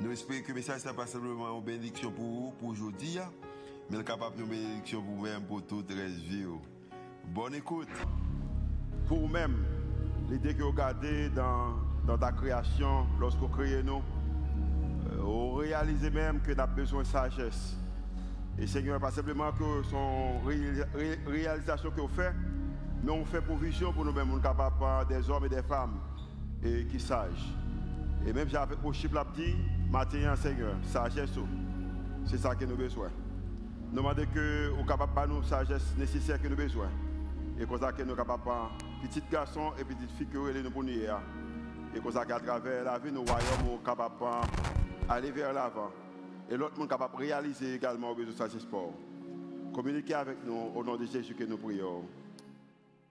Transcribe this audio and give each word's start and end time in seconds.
Nous 0.00 0.12
espérons 0.12 0.42
que 0.42 0.48
le 0.48 0.54
message 0.54 0.84
n'est 0.84 0.92
pas 0.92 1.08
simplement 1.08 1.58
une 1.58 1.64
bénédiction 1.64 2.12
pour 2.12 2.24
vous, 2.24 2.52
pour 2.52 2.68
aujourd'hui, 2.68 3.18
mais 3.90 4.04
capable 4.04 4.36
de 4.36 4.44
bénédiction 4.44 5.02
pour 5.02 5.16
vous-même, 5.16 5.42
pour 5.42 5.66
toute 5.66 5.90
la 5.90 6.06
vie. 6.06 6.44
Bonne 7.34 7.56
écoute. 7.56 7.88
Pour 9.08 9.18
vous-même, 9.18 9.56
l'idée 10.30 10.54
que 10.54 10.62
vous 10.62 10.72
gardez 10.72 11.28
dans, 11.30 11.74
dans 12.06 12.16
ta 12.16 12.30
création, 12.30 13.08
lorsque 13.18 13.40
vous 13.40 13.48
créez 13.48 13.82
nous, 13.82 14.00
euh, 15.10 15.16
vous 15.20 15.54
réalisez 15.54 16.10
même 16.10 16.40
que 16.42 16.52
nous 16.52 16.60
avons 16.60 16.74
besoin 16.74 17.02
de 17.02 17.06
sagesse. 17.08 17.76
Et 18.56 18.68
Seigneur, 18.68 19.00
pas 19.00 19.10
simplement 19.10 19.50
que 19.50 19.82
son 19.90 20.38
réalisation 21.26 21.90
que 21.90 22.00
vous 22.00 22.08
faites, 22.08 22.34
mais 23.02 23.10
on 23.10 23.24
fait 23.24 23.40
provision 23.40 23.92
pour 23.92 24.04
nous-mêmes, 24.04 24.28
nous 24.28 24.40
capables 24.40 25.08
des 25.08 25.28
hommes 25.28 25.46
et 25.46 25.48
des 25.48 25.62
femmes 25.62 25.98
et 26.62 26.86
qui 26.86 27.00
sages. 27.00 27.52
Et 28.26 28.32
même 28.32 28.48
j'avais 28.48 28.76
au 28.84 28.92
chiffre 28.92 29.24
dit, 29.34 29.56
matin, 29.90 30.36
Seigneur, 30.36 30.74
sagesse, 30.84 31.30
c'est 32.26 32.38
ça 32.38 32.54
que 32.54 32.64
nous 32.64 32.72
avons 32.72 32.82
besoin. 32.82 33.10
Nous 33.90 33.96
demandons 33.96 34.26
que 34.34 34.70
nous 34.76 34.84
capable 34.84 35.28
de 35.30 35.34
nous 35.34 35.42
sagesse 35.42 35.94
nécessaire 35.96 36.40
que 36.40 36.46
nous 36.46 36.54
avons 36.54 36.62
besoin. 36.62 36.88
Et 37.58 37.66
comme 37.66 37.80
ça 37.80 37.92
que 37.92 38.02
nous 38.02 38.14
capables 38.14 38.42
petit 39.02 39.22
garçon 39.30 39.72
et 39.78 39.84
petite 39.84 40.10
fille 40.12 40.26
que 40.26 40.62
nous 40.62 40.70
pour 40.70 40.84
nous 40.84 40.90
Et 40.90 42.00
comme 42.02 42.12
ça 42.12 42.24
qu'à 42.24 42.38
travers 42.38 42.84
la 42.84 42.98
vie, 42.98 43.10
nous 43.10 43.24
voyons 43.24 43.78
capables 43.84 44.14
d'aller 45.08 45.30
vers 45.30 45.52
l'avant. 45.52 45.90
Et 46.50 46.56
l'autre 46.56 46.78
monde 46.78 46.88
capable 46.88 47.14
de 47.14 47.18
réaliser 47.18 47.74
également 47.74 48.14
besoin 48.14 48.32
de 48.32 48.36
sagesse 48.36 48.64
pour. 48.64 48.92
Communiquez 49.74 50.14
avec 50.14 50.38
nous 50.44 50.70
au 50.74 50.84
nom 50.84 50.96
de 50.96 51.06
Jésus 51.06 51.34
que 51.34 51.44
nous 51.44 51.58
prions. 51.58 52.04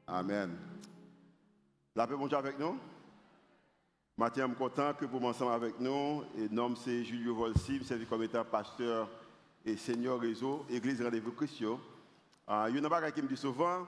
Amen. 0.07 0.51
La 1.95 2.07
paix, 2.07 2.15
bon 2.15 2.27
avec 2.27 2.59
nous. 2.59 2.77
Matin, 4.19 4.47
je 4.47 4.47
suis 4.47 4.55
content 4.55 4.93
que 4.95 5.05
vous 5.05 5.23
ensemble 5.27 5.53
avec 5.53 5.79
nous. 5.79 6.23
Et 6.35 6.49
nom 6.49 6.75
c'est 6.75 7.03
Julio 7.03 7.35
Volsi, 7.35 7.77
je 7.77 7.83
suis 7.83 8.05
comme 8.07 8.23
étant 8.23 8.43
pasteur 8.43 9.07
et 9.63 9.77
seigneur 9.77 10.19
réseau, 10.19 10.65
Église 10.71 11.03
Rendez-vous 11.03 11.33
Christian. 11.33 11.79
Euh, 12.49 12.65
il 12.67 12.73
y 12.73 12.77
a 12.77 12.81
une 12.81 12.89
chose 12.89 13.11
qui 13.13 13.21
me 13.21 13.27
dit 13.27 13.37
souvent, 13.37 13.85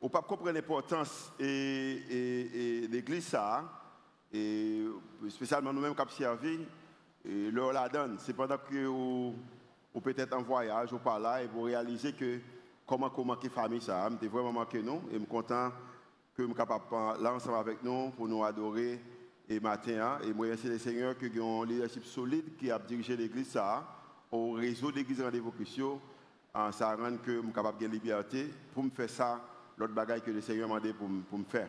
on 0.00 0.06
ne 0.06 0.10
pas 0.10 0.22
comprendre 0.22 0.52
l'importance 0.52 1.30
de 1.38 2.86
l'église 2.90 3.36
et 4.32 4.82
spécialement 5.28 5.74
nous-mêmes 5.74 5.94
qui 5.94 6.00
avons 6.00 6.10
servi, 6.10 6.58
et 7.22 7.50
leur 7.50 7.74
la 7.74 7.86
donne. 7.90 8.16
C'est 8.18 8.32
pendant 8.32 8.56
que 8.56 8.86
vous, 8.86 9.34
peut-être 10.00 10.32
en 10.32 10.42
voyage 10.42 10.90
ou 10.94 10.98
par 10.98 11.20
là, 11.20 11.42
et 11.42 11.48
vous 11.48 11.64
réalisez 11.64 12.14
que 12.14 12.40
comment 12.86 13.10
comment 13.10 13.36
la 13.42 13.50
famille 13.50 13.82
ça, 13.82 14.08
je 14.22 14.26
vraiment 14.26 14.54
manqué 14.54 14.82
nous, 14.82 15.02
et 15.10 15.16
je 15.16 15.18
suis 15.18 15.26
content 15.26 15.70
que 16.34 16.40
nous 16.40 16.48
sommes 16.48 16.56
capables 16.56 17.22
là 17.22 17.34
ensemble 17.34 17.58
avec 17.58 17.82
nous 17.82 18.08
pour 18.12 18.26
nous 18.26 18.42
adorer 18.42 18.98
et 19.48 19.60
matin, 19.60 20.00
hein, 20.00 20.18
et 20.24 20.32
moi, 20.32 20.48
c'est 20.56 20.68
le 20.68 20.78
Seigneur 20.78 21.16
qui 21.16 21.26
a 21.26 21.44
un 21.44 21.64
leadership 21.64 22.04
solide 22.04 22.56
qui 22.58 22.70
a 22.70 22.78
dirigé 22.78 23.16
l'église 23.16 23.48
ça, 23.50 23.86
au 24.32 24.52
réseau 24.52 24.90
d'église 24.90 25.22
rendez-vous 25.22 25.52
Christian, 25.52 26.00
ça 26.72 26.96
rend 26.96 27.16
que 27.18 27.36
je 27.36 27.40
suis 27.42 27.52
capable 27.52 27.78
de 27.78 27.86
liberté 27.86 28.48
pour 28.74 28.82
me 28.82 28.90
faire 28.90 29.10
ça, 29.10 29.40
l'autre 29.76 29.92
bagaille 29.92 30.22
que 30.22 30.30
le 30.30 30.40
Seigneur 30.40 30.68
m'a 30.68 30.80
demandé 30.80 30.94
pour, 31.28 31.38
me 31.38 31.44
faire. 31.44 31.68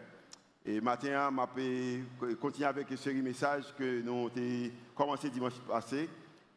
Et 0.65 0.81
matin, 0.81 1.29
je 1.55 2.25
hein, 2.25 2.35
continuer 2.41 2.67
avec 2.67 2.89
de 2.89 3.21
messages 3.21 3.73
que 3.77 4.01
nous 4.01 4.27
avons 4.27 4.71
commencé 4.95 5.29
dimanche 5.29 5.59
passé. 5.67 6.09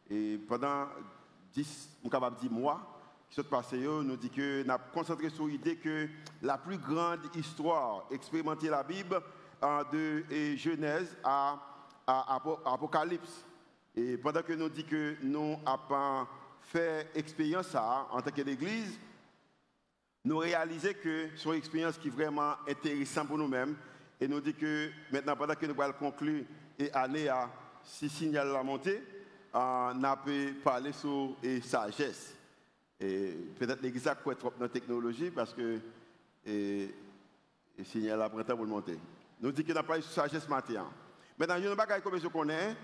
Et 0.09 0.39
pendant 0.47 0.87
10, 1.53 1.89
je 2.03 2.09
capable 2.09 2.41
de 2.41 2.49
mois, 2.49 2.99
qui 3.29 3.35
sont 3.35 3.43
passés, 3.43 3.79
nous 3.79 4.17
dit 4.17 4.29
que 4.29 4.63
nous 4.63 4.71
avons 4.71 4.83
concentré 4.93 5.29
sur 5.29 5.45
l'idée 5.45 5.75
que 5.75 6.07
la 6.41 6.57
plus 6.57 6.77
grande 6.77 7.19
histoire 7.35 8.05
expérimentée 8.11 8.69
la 8.69 8.83
Bible, 8.83 9.21
de 9.61 10.23
Genèse 10.57 11.15
à, 11.23 11.59
Apocalypse. 12.07 13.45
Et 13.95 14.17
pendant 14.17 14.41
que 14.41 14.53
nous 14.53 14.69
dit 14.69 14.85
que 14.85 15.15
nous 15.21 15.57
avons 15.65 16.27
fait 16.61 17.09
expérience 17.15 17.75
en 17.75 18.21
tant 18.21 18.31
qu'Église, 18.31 18.97
nous 20.23 20.37
réalisons 20.37 20.93
que 21.01 21.29
c'est 21.35 21.49
une 21.49 21.55
expérience 21.55 21.97
qui 21.97 22.07
est 22.07 22.11
vraiment 22.11 22.53
intéressante 22.67 23.27
pour 23.27 23.37
nous-mêmes. 23.37 23.75
Et 24.19 24.27
nous 24.27 24.39
dit 24.39 24.53
que 24.53 24.89
maintenant, 25.11 25.35
pendant 25.35 25.55
que 25.55 25.65
nous 25.65 25.81
allons 25.81 25.93
conclure 25.93 26.43
et 26.77 26.91
aller 26.91 27.27
à 27.27 27.49
six 27.83 28.09
signal 28.09 28.49
la 28.49 28.63
montée, 28.63 29.01
on 29.53 30.03
a 30.03 30.17
pu 30.17 30.53
parler 30.63 30.93
sur 30.93 31.35
la 31.41 31.61
sagesse. 31.61 32.35
Et 32.99 33.35
peut-être 33.57 33.81
l'Église 33.81 34.07
a 34.07 34.15
trop 34.15 34.33
dans 34.33 34.51
la 34.59 34.69
technologie 34.69 35.31
parce 35.31 35.53
que 35.53 35.79
le 36.45 37.83
signal 37.83 38.21
a 38.21 38.29
pris 38.29 38.43
pour 38.43 38.67
monter. 38.67 38.99
Nous 39.41 39.51
disons 39.51 39.65
qu'il 39.65 39.73
n'a 39.73 39.83
pas 39.83 39.97
de 39.97 40.03
sagesse 40.03 40.47
matin. 40.47 40.85
Maintenant, 41.37 41.55
il 41.55 41.63
y 41.63 41.67
a 41.67 42.01
comme 42.01 42.19
je 42.19 42.27
connais, 42.27 42.75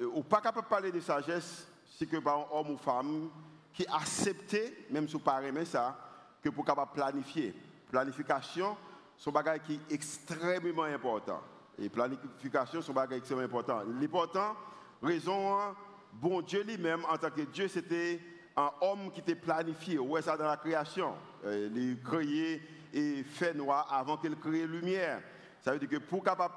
ou 0.00 0.22
pas 0.24 0.40
capable 0.40 0.66
de 0.66 0.70
parler 0.70 0.90
de 0.90 0.98
sagesse, 0.98 1.68
c'est 1.96 2.06
que 2.06 2.16
par 2.16 2.38
un 2.38 2.46
homme 2.50 2.70
ou 2.72 2.76
femme 2.76 3.30
qui 3.72 3.86
accepte, 3.86 4.56
même 4.90 5.08
si 5.08 5.16
pas 5.18 5.42
aimer 5.42 5.64
ça, 5.64 5.96
que 6.42 6.48
pour 6.48 6.64
capable 6.64 6.92
planifier. 6.92 7.54
Planification, 7.88 8.76
c'est 9.16 9.30
un 9.30 9.32
bagage 9.32 9.60
qui 9.64 9.74
est 9.74 9.94
extrêmement 9.94 10.82
important. 10.82 11.40
Et 11.78 11.88
planification, 11.88 12.82
c'est 12.82 12.90
un 12.90 12.94
bagage 12.94 13.18
extrêmement 13.18 13.44
important. 13.44 13.82
L'important, 14.00 14.56
raison, 15.00 15.58
bon 16.14 16.42
Dieu 16.42 16.64
lui-même, 16.64 17.04
en 17.08 17.16
tant 17.16 17.30
que 17.30 17.42
Dieu, 17.42 17.68
c'était 17.68 18.20
un 18.56 18.72
homme 18.80 19.12
qui 19.12 19.20
était 19.20 19.36
planifié. 19.36 19.98
Est 19.98 20.22
ça 20.22 20.36
dans 20.36 20.46
la 20.46 20.56
création? 20.56 21.14
Euh, 21.44 21.70
Il 21.72 22.02
créé 22.02 22.60
et 22.92 23.22
fait 23.22 23.54
noir 23.54 23.86
avant 23.90 24.16
qu'il 24.16 24.36
crée 24.36 24.66
lumière. 24.66 25.22
Ça 25.62 25.72
veut 25.72 25.78
dire 25.78 25.88
que 25.88 25.96
pour 25.96 26.24
capable 26.24 26.54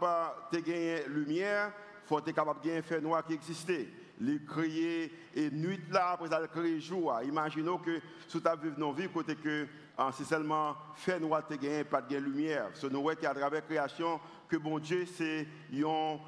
de 0.52 0.60
gagner 0.60 1.08
lumière, 1.08 1.72
il 2.04 2.08
faut 2.08 2.18
être 2.18 2.32
capable 2.34 2.60
de 2.62 2.66
gagner 2.66 2.80
un 2.80 2.82
feu 2.82 3.00
noir 3.00 3.24
qui 3.24 3.34
existait. 3.34 3.88
Les 4.20 4.44
créer 4.44 5.12
et 5.36 5.52
nuit 5.52 5.80
là, 5.92 6.12
après 6.12 6.30
ça, 6.30 6.42
créer 6.48 6.80
jour. 6.80 7.14
Imaginons 7.24 7.78
que 7.78 8.00
si 8.28 8.42
tu 8.42 8.48
as 8.48 8.56
vécu 8.56 8.80
nos 8.80 8.94
vies, 8.94 9.10
côté 9.10 9.36
que 9.36 9.68
ah, 9.98 10.10
c'est 10.12 10.24
seulement 10.24 10.76
fait 10.96 11.20
noir 11.20 11.46
qui 11.46 11.58
gagné, 11.58 11.84
pas 11.84 12.02
de 12.02 12.18
lumière. 12.18 12.70
Ce 12.74 12.88
nous 12.88 13.06
qu'à 13.16 13.34
travers 13.34 13.52
la 13.52 13.62
création, 13.62 14.20
que 14.48 14.58
bon 14.58 14.80
Dieu, 14.80 15.06
c'est 15.06 15.48
un 15.72 16.20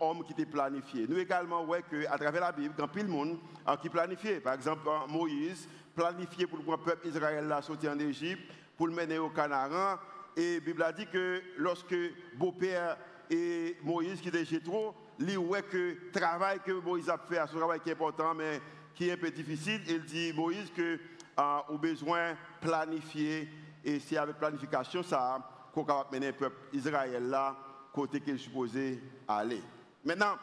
homme 0.00 0.24
qui 0.24 0.32
était 0.32 0.46
planifié. 0.46 1.06
Nous 1.08 1.18
également, 1.18 1.64
voyons 1.64 1.84
qu'à 1.90 2.18
travers 2.18 2.40
la 2.40 2.52
Bible, 2.52 2.74
quand 2.76 2.88
pile 2.88 3.08
monde 3.08 3.38
ah, 3.64 3.76
qui 3.76 3.88
planifié. 3.88 4.38
Par 4.38 4.54
exemple, 4.54 4.88
Moïse, 5.08 5.68
planifié 5.94 6.46
pour 6.46 6.58
le 6.58 6.76
peuple 6.76 7.08
Israël 7.08 7.52
sortir 7.62 7.92
en 7.92 7.98
Égypte, 7.98 8.42
pour 8.76 8.86
le 8.86 8.94
mener 8.94 9.18
au 9.18 9.30
Canaan 9.30 9.98
et 10.36 10.54
la 10.54 10.60
Bible 10.60 10.82
a 10.82 10.92
dit 10.92 11.06
que 11.06 11.42
lorsque 11.56 11.96
beau-père 12.34 12.98
et 13.30 13.76
Moïse 13.82 14.20
qui 14.20 14.30
trop, 14.60 14.94
lui 15.18 15.36
ouais 15.36 15.62
que 15.62 15.76
le 15.76 16.10
travail 16.12 16.60
que 16.60 16.72
Moïse 16.72 17.08
a 17.08 17.18
fait, 17.18 17.40
ce 17.46 17.56
travail 17.56 17.80
qui 17.80 17.88
est 17.88 17.92
important, 17.92 18.34
mais 18.34 18.60
qui 18.94 19.08
est 19.08 19.12
un 19.12 19.16
peu 19.16 19.30
difficile, 19.30 19.80
il 19.88 20.04
dit 20.04 20.32
Moïse 20.34 20.70
que 20.76 20.98
a 21.36 21.64
besoin 21.78 22.32
de 22.32 22.36
planifier 22.60 23.48
et 23.84 23.98
c'est 24.00 24.16
avec 24.16 24.36
planification 24.36 25.02
ça 25.02 25.38
qu'on 25.72 25.84
va 25.84 26.06
mener 26.10 26.28
le 26.28 26.32
peuple 26.32 26.56
Israël 26.72 27.28
là 27.28 27.56
côté 27.92 28.20
qu'il 28.20 28.34
est 28.34 28.38
supposé 28.38 29.02
aller. 29.26 29.62
Maintenant, 30.04 30.36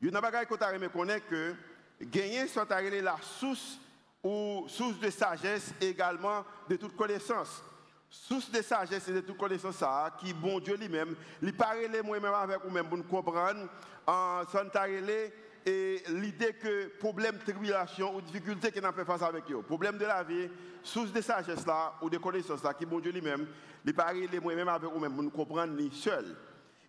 il 0.00 0.06
y 0.06 0.08
a 0.08 0.10
une 0.10 0.16
qu'on 0.46 1.06
que 1.28 1.54
gagner 2.02 2.46
sont 2.48 2.66
la 3.02 3.16
source 3.20 3.78
ou 4.22 4.64
source 4.68 4.98
de 4.98 5.10
sagesse 5.10 5.74
également 5.80 6.44
de 6.68 6.76
toute 6.76 6.96
connaissance 6.96 7.62
source 8.12 8.50
de 8.50 8.60
sagesse 8.60 9.08
et 9.08 9.14
de 9.14 9.20
toute 9.22 9.38
connaissance 9.38 9.76
ça, 9.76 10.14
qui 10.20 10.34
bon 10.34 10.60
Dieu 10.60 10.76
lui-même, 10.76 11.16
il 11.40 11.54
parle 11.54 11.88
moi-même 12.04 12.34
avec 12.34 12.62
vous-même 12.62 12.86
pour 12.86 12.98
nous 12.98 13.04
comprendre, 13.04 13.68
en 14.06 14.42
et 15.64 16.02
l'idée 16.08 16.54
que 16.54 16.88
problème, 16.98 17.38
tribulation 17.38 18.16
ou 18.16 18.20
difficulté 18.20 18.70
qu'on 18.70 18.86
a 18.86 18.92
fait 18.92 19.04
face 19.04 19.22
avec 19.22 19.50
eux, 19.50 19.62
problème 19.62 19.96
de 19.96 20.04
la 20.04 20.22
vie, 20.22 20.50
source 20.82 21.12
de 21.12 21.20
sagesse 21.20 21.64
là 21.66 21.94
ou 22.02 22.10
de 22.10 22.18
connaissance 22.18 22.60
qui 22.78 22.84
bon 22.84 23.00
Dieu 23.00 23.12
lui-même, 23.12 23.46
il 23.84 23.94
parle 23.94 24.28
moi-même 24.42 24.68
avec 24.68 24.90
vous-même 24.90 25.14
pour 25.14 25.22
nous 25.22 25.30
comprendre 25.30 25.72
ni 25.72 25.90
seul. 25.92 26.36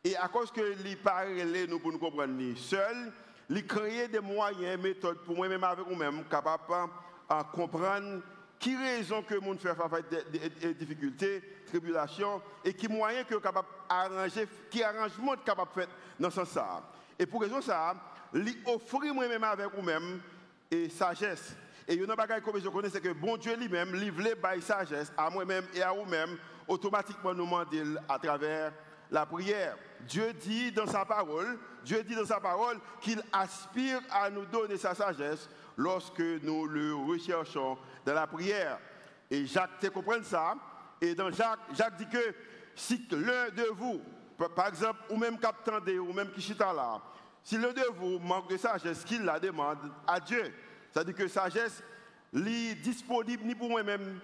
Et 0.03 0.17
à 0.17 0.27
cause 0.27 0.51
que 0.51 0.75
il 0.85 0.97
parle 0.97 1.29
nous 1.69 1.79
pour 1.79 1.91
nous 1.91 1.99
comprendre 1.99 2.33
ni 2.33 2.57
seul, 2.57 3.13
il 3.49 3.65
crée 3.65 4.07
des 4.09 4.19
moyens, 4.19 4.81
méthodes 4.81 5.19
pour 5.19 5.37
moi-même 5.37 5.63
avec 5.63 5.85
vous-même, 5.85 6.25
capable 6.25 6.63
de 7.29 7.51
comprendre 7.55 8.21
qui 8.63 8.77
raison 8.77 9.21
que 9.21 9.35
monde 9.39 9.59
fait 9.59 9.75
face 9.75 9.91
à 9.91 10.01
des 10.01 10.73
difficultés, 10.73 11.43
tribulations, 11.67 12.41
et 12.63 12.73
qui 12.73 12.87
moyen 12.87 13.25
que 13.25 13.35
capable 13.35 13.67
arranger, 13.89 14.47
qui 14.71 14.81
arrangement 14.81 15.35
capable 15.43 15.71
faire 15.75 15.87
dans 16.17 16.29
ce 16.29 16.45
sens 16.45 16.81
Et 17.19 17.25
pour 17.25 17.41
raison 17.41 17.61
ça, 17.61 17.93
lui 18.31 18.57
offrir 18.65 19.13
moi-même 19.13 19.43
avec 19.43 19.67
vous-même 19.75 20.21
et 20.71 20.87
sagesse. 20.87 21.57
Et 21.89 21.95
une 21.95 22.05
chose 22.07 22.53
que 22.53 22.59
je 22.61 22.69
connais, 22.69 22.89
c'est 22.89 23.01
que 23.01 23.11
bon 23.11 23.35
Dieu 23.35 23.53
lui-même 23.57 23.93
livre 23.95 24.23
by 24.41 24.61
sagesse 24.61 25.11
à 25.17 25.29
moi-même 25.29 25.65
et 25.73 25.83
à 25.83 25.91
vous-même, 25.91 26.37
automatiquement 26.65 27.33
nous 27.33 27.43
demande 27.43 27.67
à 28.07 28.17
travers 28.17 28.71
la 29.11 29.25
prière. 29.25 29.75
Dieu 30.07 30.31
dit 30.31 30.71
dans 30.71 30.87
sa 30.87 31.03
parole, 31.03 31.59
Dieu 31.83 32.01
dit 32.03 32.15
dans 32.15 32.25
sa 32.25 32.39
parole 32.39 32.79
qu'il 33.01 33.21
aspire 33.33 33.99
à 34.09 34.29
nous 34.29 34.45
donner 34.45 34.77
sa 34.77 34.95
sagesse 34.95 35.49
lorsque 35.75 36.21
nous 36.21 36.65
le 36.65 36.95
recherchons 36.95 37.77
dans 38.05 38.13
la 38.13 38.27
prière. 38.27 38.79
Et 39.29 39.45
Jacques 39.45 39.79
te 39.79 39.87
comprend 39.87 40.21
ça. 40.23 40.55
Et 41.01 41.15
dans 41.15 41.31
Jacques, 41.31 41.59
Jacques 41.73 41.97
dit 41.97 42.07
que 42.07 42.35
si 42.75 43.07
l'un 43.11 43.49
de 43.49 43.69
vous, 43.73 44.01
par 44.55 44.67
exemple, 44.67 44.99
ou 45.09 45.17
même 45.17 45.39
captandé, 45.39 45.99
ou 45.99 46.13
même 46.13 46.31
qui 46.31 46.41
chita 46.41 46.73
là, 46.73 47.01
si 47.43 47.57
l'un 47.57 47.73
de 47.73 47.85
vous 47.95 48.19
manque 48.19 48.49
de 48.49 48.57
sagesse, 48.57 49.03
qu'il 49.03 49.23
la 49.23 49.39
demande 49.39 49.79
à 50.07 50.19
Dieu. 50.19 50.53
C'est-à-dire 50.91 51.15
que 51.15 51.27
sagesse 51.27 51.83
n'est 52.31 52.75
disponible 52.75 53.43
ni 53.43 53.55
pour 53.55 53.69
moi-même, 53.69 54.19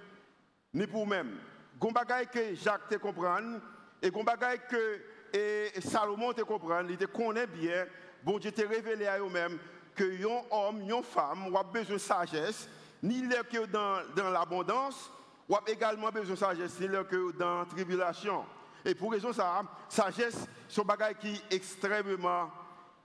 ni 0.74 0.88
pour 0.88 1.06
moi-même. 1.06 1.38
Gombagay 1.80 2.26
que 2.28 2.56
Jacques 2.56 2.88
te 2.90 2.96
comprend, 2.96 3.60
et 4.02 4.10
Gombagay 4.10 4.60
que 4.70 5.02
et 5.31 5.80
Salomon 5.81 6.34
te 6.34 6.42
comprend, 6.42 6.86
il 6.88 6.98
te 6.98 7.06
connaît 7.06 7.46
bien, 7.46 7.86
bon 8.24 8.40
Dieu 8.40 8.52
te 8.52 8.66
révélé 8.66 9.06
à 9.06 9.20
eux-mêmes 9.20 9.60
que 9.96 10.04
un 10.04 10.44
homme, 10.52 10.81
une 10.81 11.04
femme, 11.04 11.56
a 11.56 11.64
besoin 11.64 11.96
de 11.96 12.00
sagesse, 12.00 12.68
ni 13.01 13.28
que 13.51 13.66
dans, 13.66 14.01
dans 14.16 14.30
l'abondance, 14.30 15.12
ou 15.48 15.56
a 15.56 15.62
également 15.68 16.10
besoin 16.10 16.36
de 16.36 16.40
sagesse, 16.40 16.80
ni 16.80 16.88
que 16.88 17.31
dans 17.31 17.60
la 17.60 17.66
tribulation. 17.66 18.46
Et 18.86 18.96
pour 18.96 19.12
raison 19.12 19.34
ça, 19.34 19.62
sagesse, 19.90 20.48
c'est 20.68 20.81
un 20.81 20.84
bagage 20.84 21.16
qui 21.19 21.34
est 21.34 21.54
extrêmement, 21.54 22.51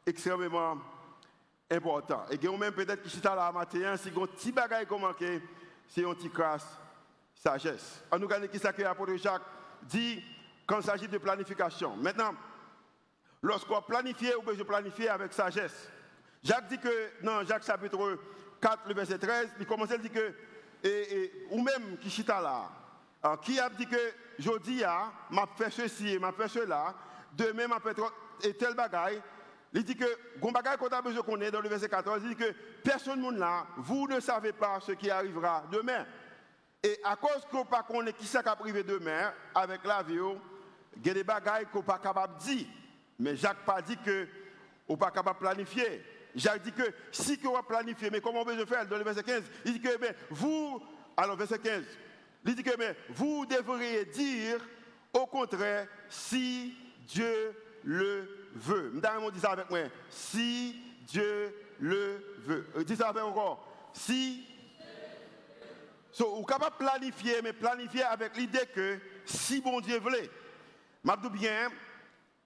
extrêmement 0.06 0.79
important. 1.70 2.25
Et 2.31 2.49
même 2.49 2.73
peut-être 2.73 3.02
que 3.02 3.08
c'est 3.08 3.25
là 3.25 3.50
matin, 3.50 3.96
si 3.96 4.08
un 4.08 4.26
petit 4.26 4.52
bagage 4.52 4.91
manque, 4.91 5.25
c'est 5.88 6.05
un 6.05 6.14
petit 6.14 6.31
crasse 6.31 6.67
sagesse. 7.35 8.02
En 8.11 8.19
nous 8.19 8.26
regardant 8.26 8.47
qui 8.47 8.58
ça 8.58 8.73
que 8.73 8.82
l'apôtre 8.82 9.17
Jacques 9.17 9.43
dit 9.82 10.23
quand 10.67 10.79
il 10.79 10.85
s'agit 10.85 11.08
de 11.08 11.19
planification. 11.19 11.97
Maintenant, 11.97 12.35
lorsqu'on 13.43 13.82
planifie, 13.82 14.32
on 14.38 14.43
peut 14.43 14.56
planifier 14.64 15.08
avec 15.08 15.32
sagesse. 15.32 15.90
Jacques 16.43 16.69
dit 16.69 16.79
que, 16.79 17.23
dans 17.23 17.44
Jacques 17.44 17.64
chapitre 17.64 18.19
4, 18.64 18.88
le 18.88 18.94
verset 18.94 19.19
13, 19.19 19.49
il 19.61 19.66
commence 19.66 19.90
à 19.90 19.99
dire 19.99 20.11
que, 20.11 20.34
et, 20.82 21.46
ou 21.50 21.62
même 21.62 21.99
qui 22.00 22.08
chita 22.08 22.40
là, 22.40 23.37
qui 23.43 23.61
a 23.61 23.69
dit 23.69 23.87
que, 23.87 23.96
je 24.38 24.58
dis, 24.61 24.82
m'a 25.31 25.46
fait 25.55 25.70
ceci 25.70 26.14
et 26.14 26.19
m'a 26.19 26.32
fait 26.32 26.49
cela, 26.49 26.94
demain 27.37 27.69
m'a 27.69 27.78
fait 27.78 27.94
et 28.43 28.55
tel 28.55 28.75
bagaille, 28.75 29.20
il 29.75 29.84
dit 29.84 29.94
que, 29.94 30.06
gon 30.38 30.50
bagaille 30.50 30.78
qu'on 30.78 30.88
a 30.88 31.02
besoin 31.02 31.22
qu'on 31.22 31.40
est 31.43 31.50
dans 31.50 31.61
le 31.61 31.69
verset 31.69 31.90
14, 31.90 32.22
il 32.22 32.31
dit 32.31 32.37
que 32.37 32.52
personne 32.82 33.20
ne 33.20 33.38
là, 33.38 33.66
vous 33.76 34.08
ne 34.08 34.19
savez 34.19 34.55
pas 34.55 34.81
ce 34.81 34.93
qui 34.93 35.11
arrivera 35.11 35.64
demain. 35.70 36.06
Et 36.82 36.99
à 37.05 37.16
cause 37.16 37.44
qu'on 37.50 37.66
pas 37.66 37.82
connaît 37.82 38.14
qui 38.14 38.26
ça 38.26 38.43
qui 38.43 38.72
demain 38.82 39.32
avec 39.55 39.84
la 39.84 40.02
vie, 40.02 40.19
il 40.96 41.06
y 41.06 41.11
a 41.11 41.14
des 41.14 41.25
bagailles 41.25 41.66
qu'on 41.70 41.82
pas 41.82 41.99
capable 41.99 42.38
de 42.38 42.44
dire. 42.44 42.66
Mais 43.19 43.37
Jacques 43.37 43.64
pas 43.66 43.82
dit 43.82 43.99
que 43.99 44.26
on 44.88 44.96
pas 44.96 45.11
capable 45.11 45.38
de 45.38 45.44
planifier. 45.44 46.05
Jacques 46.35 46.63
dit 46.63 46.73
que 46.73 46.83
si 47.13 47.39
on 47.45 47.53
va 47.53 47.63
planifier, 47.63 48.11
mais 48.11 48.21
comment 48.21 48.41
on 48.41 48.45
peut 48.45 48.65
faire 48.67 48.87
dans 48.87 48.99
le 48.99 49.05
verset 49.05 49.23
15 49.23 49.43
Il 49.65 49.75
dit 49.75 49.81
que 49.81 49.97
ben, 49.97 50.15
vous, 50.31 50.83
alors 51.17 51.37
verset 51.37 51.59
15, 51.59 51.85
il 52.47 52.55
dit 52.55 52.63
que 52.63 52.77
ben, 52.77 52.95
vous 53.11 53.47
devriez 53.47 54.05
dire 54.07 54.59
au 55.13 55.27
contraire 55.27 55.87
si 56.09 56.75
Dieu 57.07 57.55
le 57.85 58.29
veut. 58.55 58.91
Madame, 58.95 59.31
dit 59.31 59.41
ça 59.41 59.53
avec 59.53 59.71
moi. 59.71 59.81
Si 60.11 60.81
Dieu 61.07 61.55
le 61.81 62.37
veut. 62.39 62.67
Euh, 62.77 62.85
dis 62.85 62.97
ça 62.97 63.09
avec 63.09 63.23
encore. 63.23 63.91
Si. 63.93 64.45
So, 66.13 66.37
vous 66.37 66.45
capable 66.45 66.79
de 66.79 66.85
planifier, 66.85 67.43
mais 67.43 67.53
planifier 67.53 68.05
avec 68.05 68.37
l'idée 68.37 68.67
que 68.73 68.99
si 69.25 69.61
bon 69.61 69.81
Dieu 69.81 69.99
voulait. 69.99 70.31
Je 71.05 71.29
bien, 71.29 71.69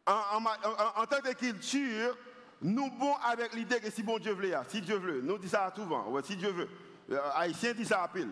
en, 0.07 0.13
en, 0.13 1.03
en, 1.03 1.07
tant 1.07 1.21
que 1.21 1.33
culture, 1.35 2.17
nous 2.61 2.91
bon 2.91 3.15
avec 3.25 3.55
l'idée 3.55 3.81
que 3.81 3.91
si 3.91 4.03
bon 4.03 4.19
Dieu 4.19 4.33
veut, 4.35 4.53
si 4.69 4.81
Dieu 4.81 4.97
veut, 4.97 5.21
nous 5.21 5.39
disons 5.39 5.59
ça 5.59 5.73
souvent, 5.75 6.09
ouais, 6.09 6.23
si 6.23 6.37
Dieu 6.37 6.51
veut. 6.51 6.69
Euh, 7.11 7.19
Haïtiens 7.35 7.73
disent 7.73 7.89
ça 7.89 8.03
à 8.03 8.09
pile. 8.09 8.31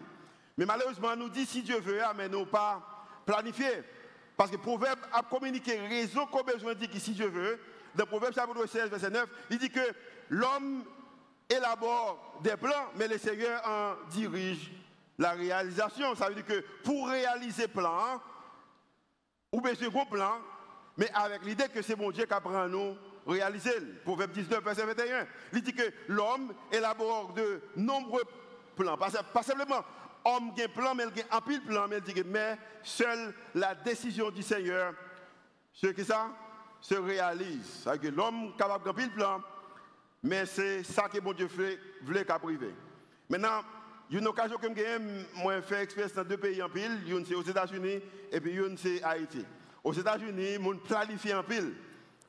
Mais 0.57 0.67
malheureusement, 0.67 1.15
nous 1.17 1.29
dit 1.29 1.47
si 1.47 1.63
Dieu 1.63 1.79
veut, 1.81 2.01
mais 2.17 2.29
nous 2.29 2.47
pas 2.47 2.83
planifier. 3.25 3.83
Parce 4.37 4.51
que 4.51 4.57
le 4.57 4.63
proverbe 4.63 4.99
a 5.13 5.23
communiqué 5.23 5.79
raison 5.79 6.27
qu'on 6.27 6.41
a 6.41 6.55
besoin 6.55 6.75
de 6.75 6.81
dire 6.81 6.91
que 6.91 6.99
si 6.99 7.13
Dieu 7.13 7.29
veut, 7.29 7.59
dans 7.95 8.05
le 8.05 8.09
proverbe 8.09 8.35
chapitre 8.35 8.67
16, 8.67 8.91
verset 8.91 9.11
9, 9.11 9.29
il 9.51 9.59
dit 9.59 9.71
que 9.71 9.81
l'homme 10.29 10.85
élabore 11.49 12.41
des 12.43 12.57
plans, 12.57 12.91
mais 12.97 13.09
le 13.09 13.19
Seigneur 13.19 13.63
en 13.67 13.95
dirige 14.11 14.71
la 15.19 15.31
réalisation. 15.31 16.15
Ça 16.15 16.29
veut 16.29 16.35
dire 16.35 16.45
que 16.45 16.65
pour 16.85 17.09
réaliser 17.09 17.69
plan, 17.69 18.21
ou 19.53 19.61
bien 19.61 19.73
un 19.81 19.89
gros 19.89 20.05
plan, 20.05 20.39
mais 20.97 21.11
avec 21.15 21.45
l'idée 21.45 21.69
que 21.69 21.81
c'est 21.81 21.97
mon 21.97 22.11
Dieu 22.11 22.27
qui 22.27 22.35
apprend 22.35 22.69
nous 22.69 22.97
réaliser. 23.27 23.73
Proverbe 24.05 24.33
19, 24.33 24.63
verset 24.63 24.87
21. 24.87 25.27
Il 25.53 25.63
dit 25.63 25.73
que 25.73 25.93
l'homme 26.09 26.53
élabore 26.71 27.33
de 27.35 27.61
nombreux 27.77 28.25
plans. 28.77 28.97
Pas, 28.97 29.43
simplement 29.43 29.85
homme 30.25 30.55
qui 30.55 30.63
a 30.63 30.65
un 30.65 30.69
plan, 30.69 30.95
mais 30.95 31.05
il 31.15 31.23
a 31.31 31.37
un 31.37 31.41
pile 31.41 31.63
plan, 31.63 31.87
mais 31.89 31.99
il 31.99 32.03
dit 32.03 32.15
que 32.15 32.27
mais 32.27 32.59
seule 32.83 33.33
la 33.55 33.75
décision 33.75 34.31
du 34.31 34.43
Seigneur, 34.43 34.95
ce 35.73 35.89
que 35.89 36.05
ça, 36.05 36.29
se 36.81 36.95
réalise. 36.95 37.83
C'est-à-dire 37.83 38.11
que 38.11 38.17
l'homme 38.17 38.57
capable 38.57 38.87
de 38.87 38.93
pile 38.93 39.11
plan, 39.11 39.41
mais 40.23 40.47
c'est 40.47 40.83
ça 40.83 41.09
que 41.09 41.21
mon 41.21 41.33
Dieu 41.33 41.49
voulait 42.03 42.25
qu'à 42.25 42.39
privé. 42.39 42.75
Maintenant, 43.29 43.63
il 44.09 44.15
y 44.15 44.17
a 44.19 44.21
une 44.21 44.29
occasion 44.29 44.57
que 44.57 45.41
moi 45.41 45.61
fait 45.63 45.83
expérience 45.83 46.15
dans 46.15 46.25
deux 46.25 46.37
pays 46.37 46.63
en 46.63 46.69
pile, 46.69 47.03
une 47.09 47.25
c'est 47.25 47.35
aux 47.35 47.43
États-Unis 47.43 48.01
et 48.31 48.41
puis 48.41 48.53
une 48.53 48.77
c'est 48.77 49.03
Haïti. 49.03 49.45
Aux 49.83 49.93
États-Unis, 49.93 50.59
on 50.65 50.77
planifie 50.77 51.35
en 51.35 51.43
pile 51.43 51.75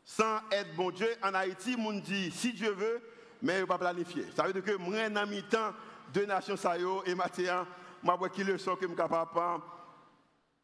sans 0.08 0.40
être 0.54 0.74
bon 0.74 0.90
Dieu, 0.90 1.10
en 1.22 1.34
Haïti, 1.34 1.76
on 1.78 1.92
dit 1.92 2.32
si 2.32 2.54
Dieu 2.54 2.72
veut, 2.72 3.02
mais 3.42 3.58
il 3.58 3.62
ne 3.62 3.66
pas 3.66 3.78
planifier. 3.78 4.26
Ça 4.34 4.44
veut 4.44 4.54
dire 4.54 4.64
que 4.64 4.78
moi, 4.78 4.96
en 5.06 5.28
mi-temps, 5.28 5.74
deux 6.14 6.26
nations, 6.26 6.56
ça 6.56 6.78
et 7.06 7.14
Mathéa, 7.14 7.68
je 8.02 8.10
vois 8.10 8.30
qui 8.30 8.46
le 8.46 8.58
sont 8.58 8.78
que 8.78 8.84
je 8.84 8.88
suis 8.88 8.96
capable 8.96 9.36
de 9.36 9.64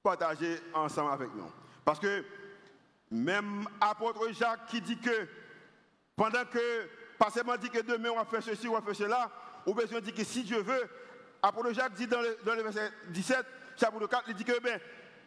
partager 0.02 0.60
ensemble 0.74 1.12
avec 1.12 1.36
nous. 1.36 1.52
Parce 1.84 2.00
que 2.00 2.24
même 3.12 3.68
apôtre 3.82 4.32
Jacques 4.32 4.66
qui 4.68 4.80
dit 4.80 4.98
que 4.98 5.28
pendant 6.16 6.46
que, 6.46 6.88
pas 7.20 7.30
seulement 7.30 7.58
dit 7.58 7.70
que 7.70 7.82
demain 7.82 8.12
on 8.12 8.16
va 8.16 8.26
faire 8.26 8.42
ceci, 8.42 8.70
on 8.70 8.74
va 8.74 8.82
faire 8.82 8.96
cela, 8.96 9.30
ou 9.66 9.74
besoin 9.74 10.00
dit 10.00 10.14
que 10.14 10.24
si 10.24 10.44
Dieu 10.44 10.62
veut, 10.62 10.90
apôtre 11.42 11.74
Jacques 11.74 11.96
dit 11.96 12.08
dans 12.08 12.22
le, 12.22 12.38
dans 12.46 12.56
le 12.56 12.64
verset 12.64 12.90
17, 13.10 13.46
chapitre 13.76 14.08
4, 14.08 14.24
il 14.30 14.36
dit 14.36 14.46
que 14.46 14.58
ben, 14.62 14.80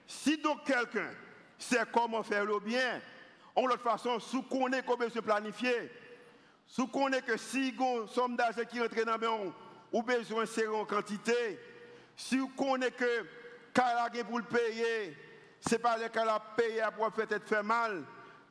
si 0.07 0.39
donc 0.39 0.65
quelqu'un 0.65 1.11
sait 1.59 1.85
comment 1.93 2.23
faire 2.23 2.47
le 2.47 2.59
bien, 2.61 3.03
en 3.57 3.67
l'autre 3.67 3.83
façon, 3.83 4.21
si 4.21 4.37
on 4.51 4.73
est 4.73 4.85
comment 4.85 5.09
se 5.09 5.19
planifier, 5.19 5.91
si 6.67 6.83
on 6.93 7.09
est 7.09 7.23
que 7.23 7.37
si 7.39 7.75
on 7.81 8.07
somme 8.07 8.37
d'argent 8.37 8.63
qui 8.69 8.81
rentre 8.81 9.05
dans 9.05 9.17
le 9.17 9.53
ou 9.93 10.03
besoin 10.03 10.45
de 10.45 10.69
en 10.69 10.85
quantité, 10.85 11.59
si 12.15 12.39
on 12.59 12.81
est 12.83 12.91
que 12.91 13.27
quand 13.75 13.85
pour 14.29 14.39
le 14.39 14.45
payer, 14.45 15.17
c'est 15.61 15.79
pas 15.79 15.97
le 15.97 16.09
cas 16.09 16.39
payer 16.57 16.83
pour 16.97 17.11
peut-être 17.13 17.49
faire 17.49 17.65
mal. 17.65 18.05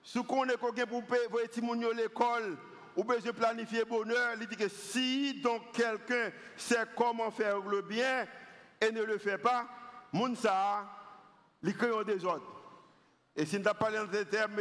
Si 0.03 0.19
on 0.27 0.45
est 0.45 0.53
que 0.53 0.85
pour 0.85 1.03
payer 1.03 1.27
pour 1.29 1.75
l'école, 1.93 2.57
ou 2.95 3.03
besoin 3.03 3.33
planifier 3.33 3.83
bonheur, 3.83 4.35
il 4.39 4.47
dit 4.47 4.55
que 4.55 4.69
si 4.69 5.41
donc 5.41 5.71
quelqu'un 5.73 6.31
sait 6.55 6.85
comment 6.95 7.29
faire 7.29 7.59
le 7.59 7.81
bien 7.81 8.25
et 8.81 8.91
ne 8.91 9.03
le 9.03 9.17
fait 9.17 9.37
pas, 9.37 9.67
moun 10.13 10.35
ça, 10.35 10.87
il 11.61 11.75
crée 11.75 11.95
un 11.95 12.03
désordre. 12.03 12.55
Et 13.35 13.45
si 13.45 13.59
nous 13.59 13.67
avons 13.67 13.77
parlé 13.77 13.97
dans 13.97 14.25
termes 14.25 14.59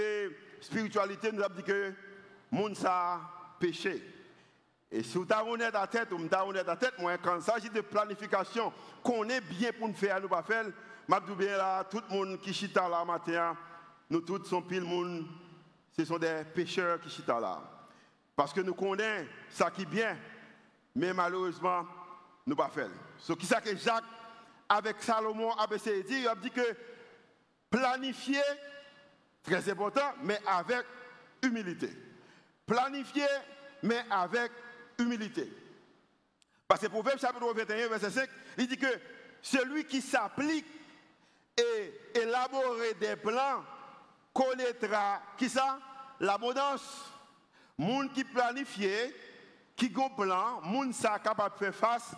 spiritualité, 0.60 1.30
nous 1.32 1.42
avons 1.42 1.54
dit 1.54 1.62
que 1.62 1.92
monde 2.50 2.76
ça 2.76 3.20
péché. 3.58 4.02
Et 4.90 5.02
si 5.02 5.16
vous 5.18 5.24
êtes 5.24 5.32
honnête 5.32 5.74
à 5.74 5.86
tête, 5.86 6.12
ou 6.12 6.16
honnête 6.16 6.68
à 6.68 6.76
tête, 6.76 6.94
moi, 6.98 7.18
quand 7.18 7.36
il 7.36 7.42
s'agit 7.42 7.70
de 7.70 7.80
planification, 7.80 8.72
qu'on 9.02 9.28
est 9.28 9.40
bien 9.40 9.72
pour 9.72 9.88
nous 9.88 9.94
faire, 9.94 10.20
nous 10.20 10.28
pas 10.28 10.42
faire, 10.42 10.66
là, 11.08 11.84
tout 11.84 12.00
le 12.08 12.16
monde 12.16 12.40
qui 12.40 12.52
chita 12.52 12.88
là 12.88 13.04
nous 14.10 14.20
tous 14.20 14.54
pile 14.68 14.82
monde, 14.82 15.26
ce 15.96 16.04
sont 16.04 16.18
des 16.18 16.44
pécheurs 16.54 17.00
qui 17.00 17.10
chita 17.10 17.40
là. 17.40 17.60
Parce 18.36 18.52
que 18.52 18.60
nous 18.60 18.74
connaissons 18.74 19.26
ça 19.50 19.70
qui 19.70 19.82
est 19.82 19.86
bien, 19.86 20.16
mais 20.94 21.12
malheureusement, 21.12 21.86
nous 22.46 22.56
pas 22.56 22.68
faire. 22.68 22.90
Ce 23.18 23.32
qui 23.32 23.46
que 23.46 23.76
Jacques, 23.76 24.04
avec 24.68 25.02
Salomon, 25.02 25.52
a 25.52 25.66
dit, 25.66 26.20
il 26.20 26.28
a 26.28 26.34
dit 26.34 26.50
que 26.50 26.76
Planifier, 27.70 28.42
très 29.42 29.68
important, 29.68 30.14
mais 30.22 30.40
avec 30.46 30.84
humilité. 31.42 31.90
Planifier, 32.66 33.26
mais 33.82 34.04
avec 34.10 34.52
humilité. 34.98 35.52
Parce 36.66 36.80
que 36.80 36.86
Proverbe 36.86 37.18
chapitre 37.18 37.52
21, 37.52 37.88
verset 37.88 38.10
5, 38.10 38.28
il 38.58 38.68
dit 38.68 38.76
que 38.76 38.86
celui 39.42 39.84
qui 39.84 40.00
s'applique 40.00 40.66
et 41.56 42.18
élaborer 42.20 42.94
des 42.94 43.16
plans 43.16 43.62
connaîtra, 44.32 45.22
qui 45.36 45.48
ça? 45.48 45.78
L'abondance. 46.20 47.10
Monde 47.76 48.12
qui 48.12 48.24
planifie, 48.24 48.88
qui 49.76 49.92
ont 49.96 50.10
plan, 50.10 50.60
moun 50.62 50.92
ça 50.92 51.18
capable 51.18 51.54
de 51.54 51.58
faire 51.58 51.74
face 51.74 52.12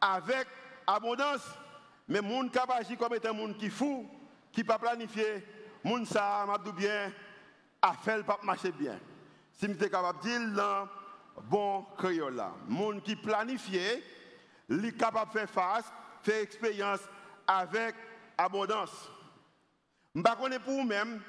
avec 0.00 0.46
abondance. 0.86 1.42
Mais 2.08 2.20
moun 2.20 2.50
capable 2.50 2.96
comme 2.96 3.14
étant 3.14 3.34
moun 3.34 3.56
qui 3.56 3.70
fou, 3.70 4.08
qui 4.52 4.64
pas 4.64 4.78
planifié, 4.78 5.44
moun 5.84 6.04
ça 6.04 6.44
m'a 6.46 6.58
bien 6.58 7.12
a 7.82 7.94
fait 7.94 8.22
pas 8.22 8.38
marcher 8.42 8.72
bien. 8.72 8.98
Si 9.52 9.66
je 9.66 9.72
suis 9.72 9.90
capable 9.90 10.22
de 10.22 10.28
dire 10.28 10.88
bon 11.44 11.84
créole 11.96 12.36
là, 12.36 12.52
moun 12.66 13.00
qui 13.00 13.16
planifié, 13.16 14.02
li 14.68 14.94
capable 14.96 15.32
de 15.32 15.38
faire 15.38 15.50
face, 15.50 15.92
faire 16.22 16.42
expérience 16.42 17.00
avec 17.46 17.94
abondance. 18.36 19.10
Je 20.14 20.20
ne 20.20 20.58
pour 20.58 20.74
vous-même, 20.74 21.20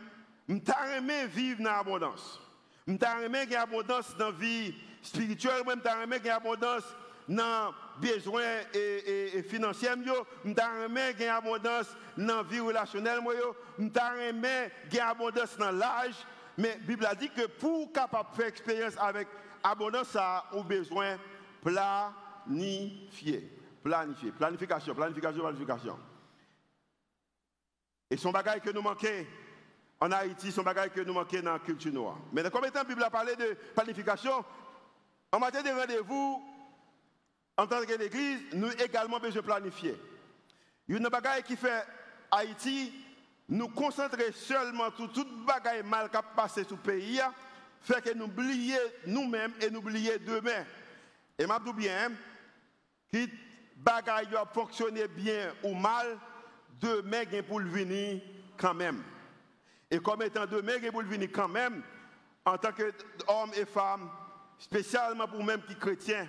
je 0.48 0.98
aimé 0.98 1.26
vivre 1.28 1.64
dans 1.64 1.72
l'abondance. 1.72 2.42
Je 2.88 2.94
aimé 2.94 3.46
gagner 3.46 3.58
abondance 3.58 4.16
dans 4.18 4.26
la 4.26 4.32
vie 4.32 4.76
spirituelle, 5.02 5.64
je 5.66 6.04
aimé 6.04 6.18
gagner 6.18 6.32
abondance 6.32 6.84
dans 7.28 7.74
les 8.02 8.14
besoins 8.14 8.44
et, 8.74 9.38
et, 9.38 9.44
financiers, 9.44 9.90
je 9.90 10.50
aimé 10.86 11.14
gagner 11.18 11.30
abondance 11.30 11.96
dans 12.18 12.38
la 12.38 12.44
vie 12.44 12.60
relationnelle, 12.60 13.20
je 13.28 14.30
aimé 14.30 14.72
gagner 14.90 15.02
abondance 15.02 15.58
dans 15.58 15.72
l'âge. 15.72 16.16
Mais 16.58 16.78
la 16.80 16.86
Bible 16.86 17.06
a 17.06 17.16
dit 17.16 17.30
que 17.30 17.48
pour 17.48 17.92
capable 17.92 18.36
faire 18.36 18.48
expérience 18.48 18.94
avec 19.00 19.28
abondance, 19.64 20.10
ça 20.10 20.46
a 20.52 20.62
besoin 20.64 21.18
planifier. 21.64 23.50
Planifier. 23.84 24.32
Planification, 24.32 24.94
planification, 24.94 25.42
planification. 25.42 25.98
Et 28.10 28.18
son 28.18 28.32
bagage 28.32 28.62
que 28.62 28.72
nous 28.72 28.82
manquons 28.82 29.26
en 30.02 30.12
Haïti, 30.12 30.52
son 30.52 30.64
bagage 30.64 30.90
que 30.90 31.02
nous 31.02 31.14
manquons 31.14 31.42
dans 31.42 31.54
la 31.54 31.60
culture 31.60 31.94
noire. 31.94 32.18
Mais 32.34 32.44
comme 32.50 32.66
étant 32.66 32.80
la 32.80 32.84
Bible 32.86 33.04
a 33.04 33.10
parlé 33.10 33.36
de 33.36 33.56
planification, 33.76 34.44
en 35.32 35.40
matière 35.40 35.64
de 35.64 35.70
rendez-vous, 35.70 36.44
en 37.62 37.68
tant 37.68 37.86
que 37.86 37.94
l'Église, 37.94 38.40
nous 38.54 38.72
également 38.72 39.20
besoin 39.20 39.44
planifier. 39.44 39.96
Il 40.88 40.96
y 40.96 40.98
a 40.98 41.00
une 41.00 41.10
bagaille 41.10 41.44
qui 41.44 41.56
fait 41.56 41.86
Haïti, 42.32 42.92
nous 43.48 43.68
concentrer 43.68 44.32
seulement 44.32 44.90
sur 44.96 45.12
tout 45.12 45.28
bagaille 45.46 45.84
mal 45.84 46.10
qui 46.10 46.18
a 46.18 46.24
passé 46.24 46.64
sur 46.64 46.78
le 46.78 46.82
pays, 46.82 47.22
fait 47.84 48.02
que 48.02 48.16
nous 48.16 48.26
oublions 48.26 48.78
nous-mêmes 49.06 49.54
et 49.62 49.70
nous 49.70 49.78
oublions 49.78 50.14
demain. 50.26 50.66
Et 51.38 51.44
je 51.44 51.64
dis 51.64 51.74
bien, 51.74 52.12
qui 53.14 53.30
bagaille 53.76 54.36
a 54.36 54.46
fonctionné 54.52 55.08
bien 55.08 55.54
ou 55.64 55.76
mal, 55.76 56.18
demain 56.80 57.26
pour 57.48 57.60
le 57.60 57.70
venir 57.70 58.22
quand 58.58 58.74
même. 58.74 59.04
Et 59.92 60.00
comme 60.00 60.24
étant 60.24 60.48
demain 60.48 60.80
pour 60.90 61.04
le 61.04 61.08
venir 61.08 61.30
quand 61.32 61.48
même, 61.48 61.84
en 62.44 62.58
tant 62.58 62.72
qu'homme 62.72 63.52
et 63.56 63.66
femme, 63.66 64.10
spécialement 64.58 65.28
pour 65.28 65.44
même 65.44 65.62
qui 65.62 65.76
chrétiens, 65.76 66.28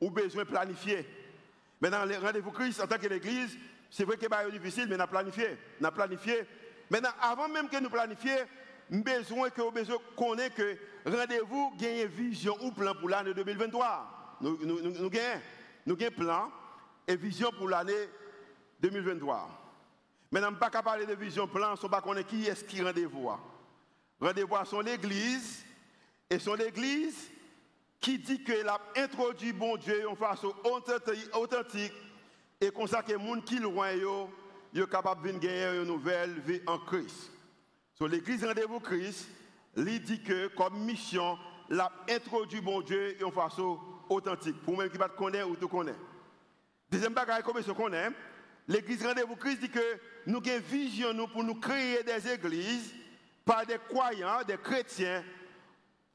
ou 0.00 0.10
besoin 0.10 0.44
planifier. 0.44 1.06
Maintenant, 1.80 2.04
les 2.04 2.16
rendez-vous 2.16 2.50
Christ 2.50 2.80
en 2.80 2.86
tant 2.86 2.98
que 2.98 3.06
l'Église, 3.06 3.56
c'est 3.90 4.04
vrai 4.04 4.16
que 4.16 4.26
c'est 4.28 4.52
difficile, 4.52 4.86
mais 4.88 4.96
on 4.96 5.00
a 5.00 5.06
planifié. 5.06 5.56
On 5.80 5.84
a 5.84 5.90
planifié. 5.90 6.46
Maintenant, 6.90 7.10
avant 7.20 7.48
même 7.48 7.68
que 7.68 7.78
nous 7.80 7.90
planifions, 7.90 8.46
besoin 8.90 9.50
que 9.50 9.70
besoin 9.70 9.96
connaître 10.16 10.56
que 10.56 10.76
rendez-vous 11.04 11.72
gagne 11.78 12.06
vision 12.06 12.56
ou 12.62 12.70
plan 12.72 12.94
pour 12.94 13.08
l'année 13.08 13.34
2023. 13.34 14.38
Nous, 14.40 14.58
nous, 14.64 14.80
nous, 14.82 15.10
gagnons 15.10 15.40
nous 15.86 15.96
plan 15.96 16.50
et 17.06 17.16
vision 17.16 17.50
pour 17.52 17.68
l'année 17.68 18.08
2023. 18.80 19.62
Maintenant, 20.30 20.54
pas 20.54 20.70
parler 20.82 21.06
de 21.06 21.14
vision 21.14 21.46
plan, 21.46 21.74
ne 21.80 21.88
pas 21.88 22.00
connaître 22.00 22.28
qui 22.28 22.46
est-ce 22.46 22.64
qui 22.64 22.82
rendez-vous. 22.82 23.30
Rendez-vous 24.20 24.64
sont 24.64 24.80
l'église, 24.80 25.64
et 26.28 26.38
sont 26.38 26.54
l'église 26.54 27.30
qui 28.00 28.18
dit 28.18 28.42
qu'elle 28.44 28.68
a 28.68 28.80
introduit 28.96 29.52
bon 29.52 29.76
Dieu 29.76 30.08
en 30.08 30.14
façon 30.14 30.54
authentique, 31.34 31.92
et 32.60 32.70
comme 32.70 32.86
ça 32.86 33.02
que 33.02 33.12
les 33.12 33.18
gens 33.18 33.40
qui 33.40 33.58
loin, 33.58 33.90
sont 34.74 34.86
capables 34.86 35.32
de 35.32 35.38
gagner 35.38 35.80
une 35.80 35.84
nouvelle 35.84 36.40
vie 36.40 36.60
en 36.66 36.78
Christ. 36.78 37.32
Sur 37.94 38.08
l'église 38.08 38.44
rendez-vous 38.44 38.80
Christ, 38.80 39.28
il 39.76 40.02
dit 40.02 40.22
que 40.22 40.48
comme 40.48 40.78
mission, 40.84 41.38
l'a 41.68 41.90
introduit 42.08 42.60
bon 42.60 42.80
Dieu 42.80 43.16
en 43.24 43.30
façon 43.30 43.78
authentique. 44.08 44.62
Pour 44.62 44.76
même 44.76 44.90
qui 44.90 44.98
va 44.98 45.08
te 45.08 45.16
connaître 45.16 45.48
ou 45.48 45.56
te 45.56 45.64
connaître. 45.64 45.98
Deuxième 46.90 47.14
bagage, 47.14 47.42
comme 47.42 47.60
je 47.60 47.72
connais, 47.72 48.10
l'église 48.68 49.04
rendez-vous 49.04 49.36
Christ 49.36 49.60
dit 49.60 49.70
que 49.70 49.98
nous 50.26 50.38
avons 50.38 50.56
une 50.56 50.62
vision 50.62 51.26
pour 51.26 51.42
nous 51.42 51.56
créer 51.56 52.02
des 52.02 52.32
églises 52.32 52.94
par 53.44 53.66
des 53.66 53.78
croyants, 53.88 54.42
des 54.46 54.56
chrétiens. 54.56 55.24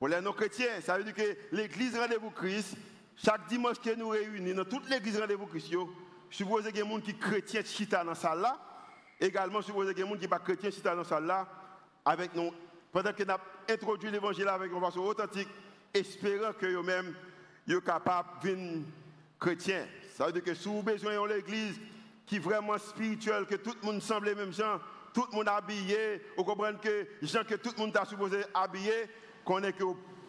Pour 0.02 0.08
les 0.08 0.20
non-chrétiens, 0.20 0.82
ça 0.84 0.98
veut 0.98 1.04
dire 1.04 1.14
que 1.14 1.38
l'église 1.52 1.96
rendez-vous 1.96 2.32
Christ, 2.32 2.76
chaque 3.16 3.48
dimanche 3.48 3.80
que 3.80 3.94
nous 3.94 4.10
réunissons, 4.10 4.58
dans 4.58 4.66
toute 4.66 4.90
l'église 4.90 5.20
rendez-vous 5.20 5.46
Christ, 5.46 5.72
je 5.72 6.36
suppose 6.36 6.66
qu'il 6.66 6.78
y 6.78 6.82
a 6.82 6.84
des 6.84 6.90
gens 6.90 7.00
qui 7.00 7.12
sont 7.12 7.18
chrétiens 7.20 7.62
dans 7.92 8.04
la 8.06 8.16
salle 8.16 8.42
là. 8.42 8.58
Également, 9.20 9.62
je 9.62 9.68
suppose 9.68 9.94
qu'il 9.94 10.00
y 10.00 10.02
a 10.02 10.06
des 10.06 10.10
gens 10.10 10.16
qui 10.16 10.18
ne 10.18 10.24
sont 10.24 10.30
pas 10.30 10.40
chrétiens 10.40 10.72
qui 10.72 10.82
dans 10.82 10.96
la 10.96 11.04
salle 11.04 11.26
là. 11.26 11.48
Avec 12.04 12.34
nous, 12.34 12.50
pendant 12.92 13.14
que 13.14 13.22
nous 13.22 13.34
introduit 13.70 14.10
l'évangile 14.10 14.48
avec 14.48 14.72
une 14.72 14.82
façon 14.82 15.02
authentique, 15.02 15.50
espérant 15.94 16.54
que 16.54 16.66
eux-mêmes 16.66 17.14
soient 17.70 17.82
capables 17.82 18.30
de 18.42 18.50
devenir 18.50 18.82
chrétiens. 19.40 19.86
Ça 20.16 20.26
veut 20.26 20.32
dire 20.32 20.44
que 20.44 20.56
si 20.56 20.68
vous 20.68 20.80
avez 20.80 20.94
besoin 20.94 21.28
de 21.28 21.34
l'église, 21.36 21.80
qui 22.26 22.38
est 22.38 22.40
vraiment 22.40 22.80
spirituel, 22.80 23.46
que 23.46 23.54
tout 23.54 23.76
le 23.80 23.86
monde 23.86 24.02
semble 24.02 24.26
les 24.26 24.36
mêmes 24.36 24.52
gens, 24.52 24.80
tout 25.14 25.28
le 25.30 25.36
monde 25.38 25.48
habillé, 25.48 26.24
vous 26.36 26.44
comprenez 26.44 26.80
que 26.80 27.08
gens 27.22 27.44
que 27.44 27.54
tout 27.54 27.70
le 27.78 27.84
monde 27.84 27.96
a 27.96 28.04
supposé 28.04 28.42
habiller, 28.52 29.08
qu'on 29.46 29.64
est 29.64 29.74
que 29.74 29.84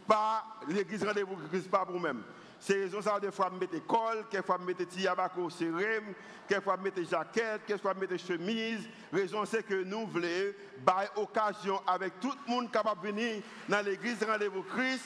pas 0.07 0.45
l'église 0.69 1.05
rendez-vous 1.05 1.37
Christ 1.51 1.71
pas 1.71 1.85
pour 1.85 2.01
même. 2.01 2.23
C'est 2.61 2.75
raison 2.75 3.03
ça 3.03 3.19
des 3.19 3.33
fois 3.33 3.51
mettre 3.51 3.85
col, 3.87 4.25
quelquefois 4.31 4.59
mettre 4.59 4.85
tiabako 4.85 5.51
sérém, 5.51 6.15
quelquefois 6.47 6.77
mettre 6.77 7.03
jaquette, 7.03 7.63
quelquefois 7.67 7.95
mettre 7.95 8.17
chemise. 8.17 8.89
Raison 9.13 9.45
c'est 9.45 9.65
que 9.65 9.83
nous 9.83 10.07
voulons 10.07 10.53
par 10.85 11.07
occasion 11.17 11.81
avec 11.87 12.21
tout 12.21 12.33
le 12.47 12.53
monde 12.53 12.71
capable 12.71 13.03
de 13.03 13.07
venir 13.09 13.43
dans 13.69 13.85
l'église 13.85 14.23
rendez-vous 14.23 14.63
Christ 14.63 15.05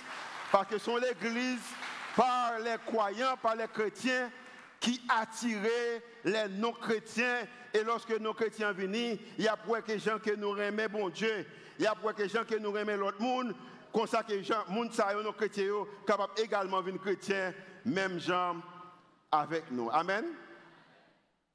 parce 0.52 0.68
que 0.68 0.78
sont 0.78 0.96
l'église 0.96 1.62
par 2.14 2.58
les 2.58 2.76
croyants, 2.84 3.36
par 3.42 3.56
les 3.56 3.68
chrétiens 3.68 4.30
qui 4.80 5.00
attirait 5.08 6.02
les 6.24 6.48
non-chrétiens. 6.48 7.46
Et 7.74 7.82
lorsque 7.82 8.18
nos 8.20 8.34
chrétiens 8.34 8.72
viennent, 8.72 9.18
il 9.38 9.44
y 9.44 9.48
a 9.48 9.56
pour 9.56 9.82
que 9.82 9.98
gens 9.98 10.18
que 10.18 10.34
nous 10.34 10.56
aimons 10.58 10.88
bon 10.88 11.08
Dieu. 11.08 11.46
Il 11.78 11.84
y 11.84 11.86
a 11.86 11.94
pour 11.94 12.14
que 12.14 12.26
gens 12.28 12.44
que 12.44 12.56
nous 12.56 12.76
aimons 12.76 12.96
l'autre 12.96 13.20
monde. 13.20 13.54
Comme 13.96 14.06
ça 14.06 14.22
que 14.22 14.42
gens, 14.42 14.62
monde 14.68 14.92
ça, 14.92 15.14
nos 15.14 15.32
chrétiens, 15.32 15.86
capables 16.06 16.34
également 16.36 16.82
de 16.82 16.98
chrétiens, 16.98 17.54
même 17.86 18.20
gens 18.20 18.56
avec 19.32 19.70
nous. 19.70 19.88
Amen? 19.90 20.26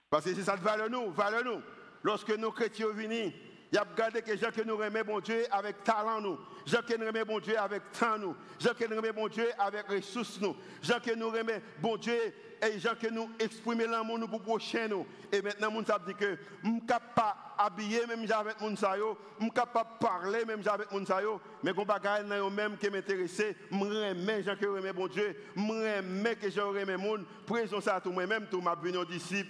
Parce 0.10 0.26
que 0.26 0.34
c'est 0.34 0.42
ça 0.42 0.58
qui 0.58 0.64
valeur 0.64 0.90
nous, 0.90 1.12
valeur 1.12 1.46
nous. 1.46 1.62
Lorsque 2.02 2.32
nos 2.32 2.52
chrétiens 2.52 2.88
viennent, 2.96 3.32
il 3.72 3.76
y 3.76 3.78
a 3.78 3.84
regardé 3.90 4.22
que 4.22 4.36
gens 4.36 4.52
que 4.52 4.62
nous 4.64 4.82
aimons 4.82 5.04
bon 5.06 5.20
Dieu 5.22 5.46
avec 5.50 5.82
talent 5.86 6.20
nous. 6.20 6.38
Gens 6.66 6.82
que 6.86 6.98
nous 6.98 7.06
aimons 7.06 7.26
bon 7.26 7.40
Dieu 7.40 7.58
avec 7.58 7.82
temps 7.98 8.18
nous. 8.18 8.36
Gens 8.60 8.74
que 8.78 8.84
nous 8.86 9.00
aimons 9.00 9.14
bon 9.16 9.28
Dieu 9.30 9.48
avec 9.58 9.88
ressources 9.88 10.42
nous. 10.42 10.58
Gens 10.82 11.00
que 11.00 11.16
nous 11.16 11.34
aimons 11.34 11.62
bon 11.82 11.96
Dieu 11.96 12.20
et 12.62 12.80
gens 12.80 12.96
que 13.02 13.08
nous 13.08 13.30
exprimons 13.40 13.90
l'amour 13.90 14.20
nous 14.20 14.28
pour 14.28 14.42
prochain 14.42 14.90
nous. 14.90 15.08
Et 15.32 15.42
maintenant, 15.42 15.72
nous 15.72 15.86
savons 15.86 16.04
dit 16.06 16.14
que 16.16 16.38
je 16.62 16.70
ne 16.70 16.80
pas 17.16 17.56
habiller 17.58 18.06
même 18.08 18.30
avec 18.30 18.58
je 18.60 19.46
suis 19.46 19.52
capable 19.52 19.90
de 19.94 20.06
parler 20.06 20.44
même 20.44 20.62
avec 20.68 21.08
sayo, 21.08 21.40
mais 21.64 21.74
qu'on 21.74 21.86
bagaille 21.86 22.28
dans 22.28 22.50
même 22.50 22.76
qui 22.76 22.90
m'intéresse, 22.90 23.42
je 23.72 23.76
remets 23.78 24.44
gens 24.44 24.56
que 24.58 24.66
remets 24.66 24.92
bon 24.92 25.08
Dieu, 25.08 25.34
je 25.56 25.62
remets 25.62 26.36
que 26.36 26.50
je 26.50 26.60
remets 26.60 26.98
monde, 26.98 27.26
présent 27.46 27.80
ça 27.80 27.96
à 27.96 28.02
tout 28.02 28.12
moi-même 28.12 28.48
tout 28.52 28.60
m'a 28.60 28.76
venu 28.76 28.98
disciple 29.06 29.50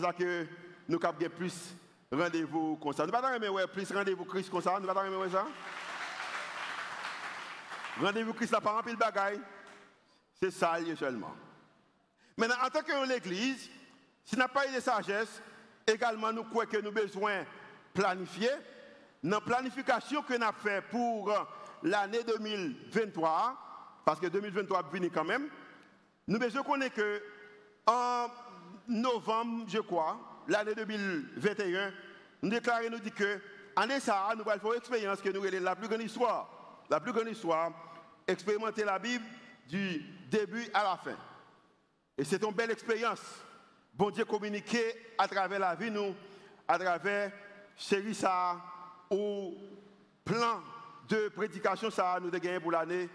ça 0.00 0.12
que 0.12 0.44
nous 0.88 0.98
capable 0.98 1.28
plus 1.28 1.76
rendez-vous 2.14 2.76
comme 2.76 2.92
ça. 2.92 3.06
Nous 3.06 3.12
ne 3.12 3.38
pouvons 3.38 3.56
pas 3.56 3.66
plus 3.68 3.92
rendez-vous 3.92 4.24
Christ 4.24 4.50
comme 4.50 4.62
ça, 4.62 4.78
nous 4.80 4.86
ne 4.86 4.92
pouvons 4.92 5.20
pas 5.20 5.30
ça? 5.30 5.46
Rendez-vous 8.00 8.32
Christ 8.34 8.52
là 8.52 8.60
par 8.60 8.82
de 8.82 8.94
bagaille. 8.94 9.40
C'est 10.40 10.50
ça 10.50 10.76
seulement. 10.98 11.34
Maintenant, 12.36 12.56
en 12.64 12.68
tant 12.68 12.82
que 12.82 13.08
l'Église, 13.08 13.70
si 14.24 14.36
n'a 14.36 14.48
pas 14.48 14.68
eu 14.68 14.74
de 14.74 14.80
sagesse, 14.80 15.40
également 15.86 16.32
nous 16.32 16.44
croyons 16.44 16.70
que 16.70 16.76
nous 16.78 16.88
avons 16.88 17.00
besoin 17.00 17.40
de 17.40 17.46
planifier. 17.94 18.50
Dans 19.22 19.36
la 19.36 19.40
planification 19.40 20.22
que 20.22 20.34
nous 20.34 20.44
avons 20.44 20.58
fait 20.58 20.82
pour 20.90 21.32
l'année 21.82 22.22
2023, 22.24 24.02
parce 24.04 24.20
que 24.20 24.26
2023 24.26 24.80
est 24.80 24.92
venu 24.92 25.10
quand 25.10 25.24
même, 25.24 25.48
nous 26.26 26.38
besoin 26.38 26.62
connaître 26.62 26.96
que 26.96 27.22
en 27.86 28.28
novembre, 28.88 29.64
je 29.68 29.78
crois, 29.78 30.18
l'année 30.48 30.74
2021, 30.74 31.92
nous 32.44 32.50
déclarons, 32.50 32.90
nous 32.90 32.98
dit 32.98 33.10
que 33.10 33.40
année 33.74 34.00
ça, 34.00 34.28
nous 34.36 34.42
allons 34.42 34.60
faire 34.60 34.72
une 34.72 34.78
expérience 34.78 35.22
que 35.22 35.30
nous 35.30 35.42
avons 35.42 35.64
la 35.64 35.74
plus 35.74 35.88
grande 35.88 36.02
histoire. 36.02 36.84
La 36.90 37.00
plus 37.00 37.12
grande 37.12 37.28
histoire, 37.28 37.72
expérimenter 38.26 38.84
la 38.84 38.98
Bible 38.98 39.24
du 39.66 40.02
début 40.30 40.66
à 40.74 40.84
la 40.84 40.96
fin. 40.98 41.16
Et 42.18 42.24
c'est 42.24 42.42
une 42.44 42.52
belle 42.52 42.70
expérience. 42.70 43.22
Bon 43.94 44.10
Dieu 44.10 44.26
communiquer 44.26 45.14
à 45.16 45.26
travers 45.26 45.58
la 45.58 45.74
vie, 45.74 45.90
nous, 45.90 46.14
à 46.68 46.78
travers 46.78 47.32
série 47.78 48.14
ça, 48.14 48.60
ou 49.10 49.54
plan 50.22 50.60
de 51.08 51.28
prédication 51.28 51.90
ça 51.90 52.18
nous 52.20 52.28
avons 52.28 52.60
pour 52.60 52.72
l'année 52.72 53.08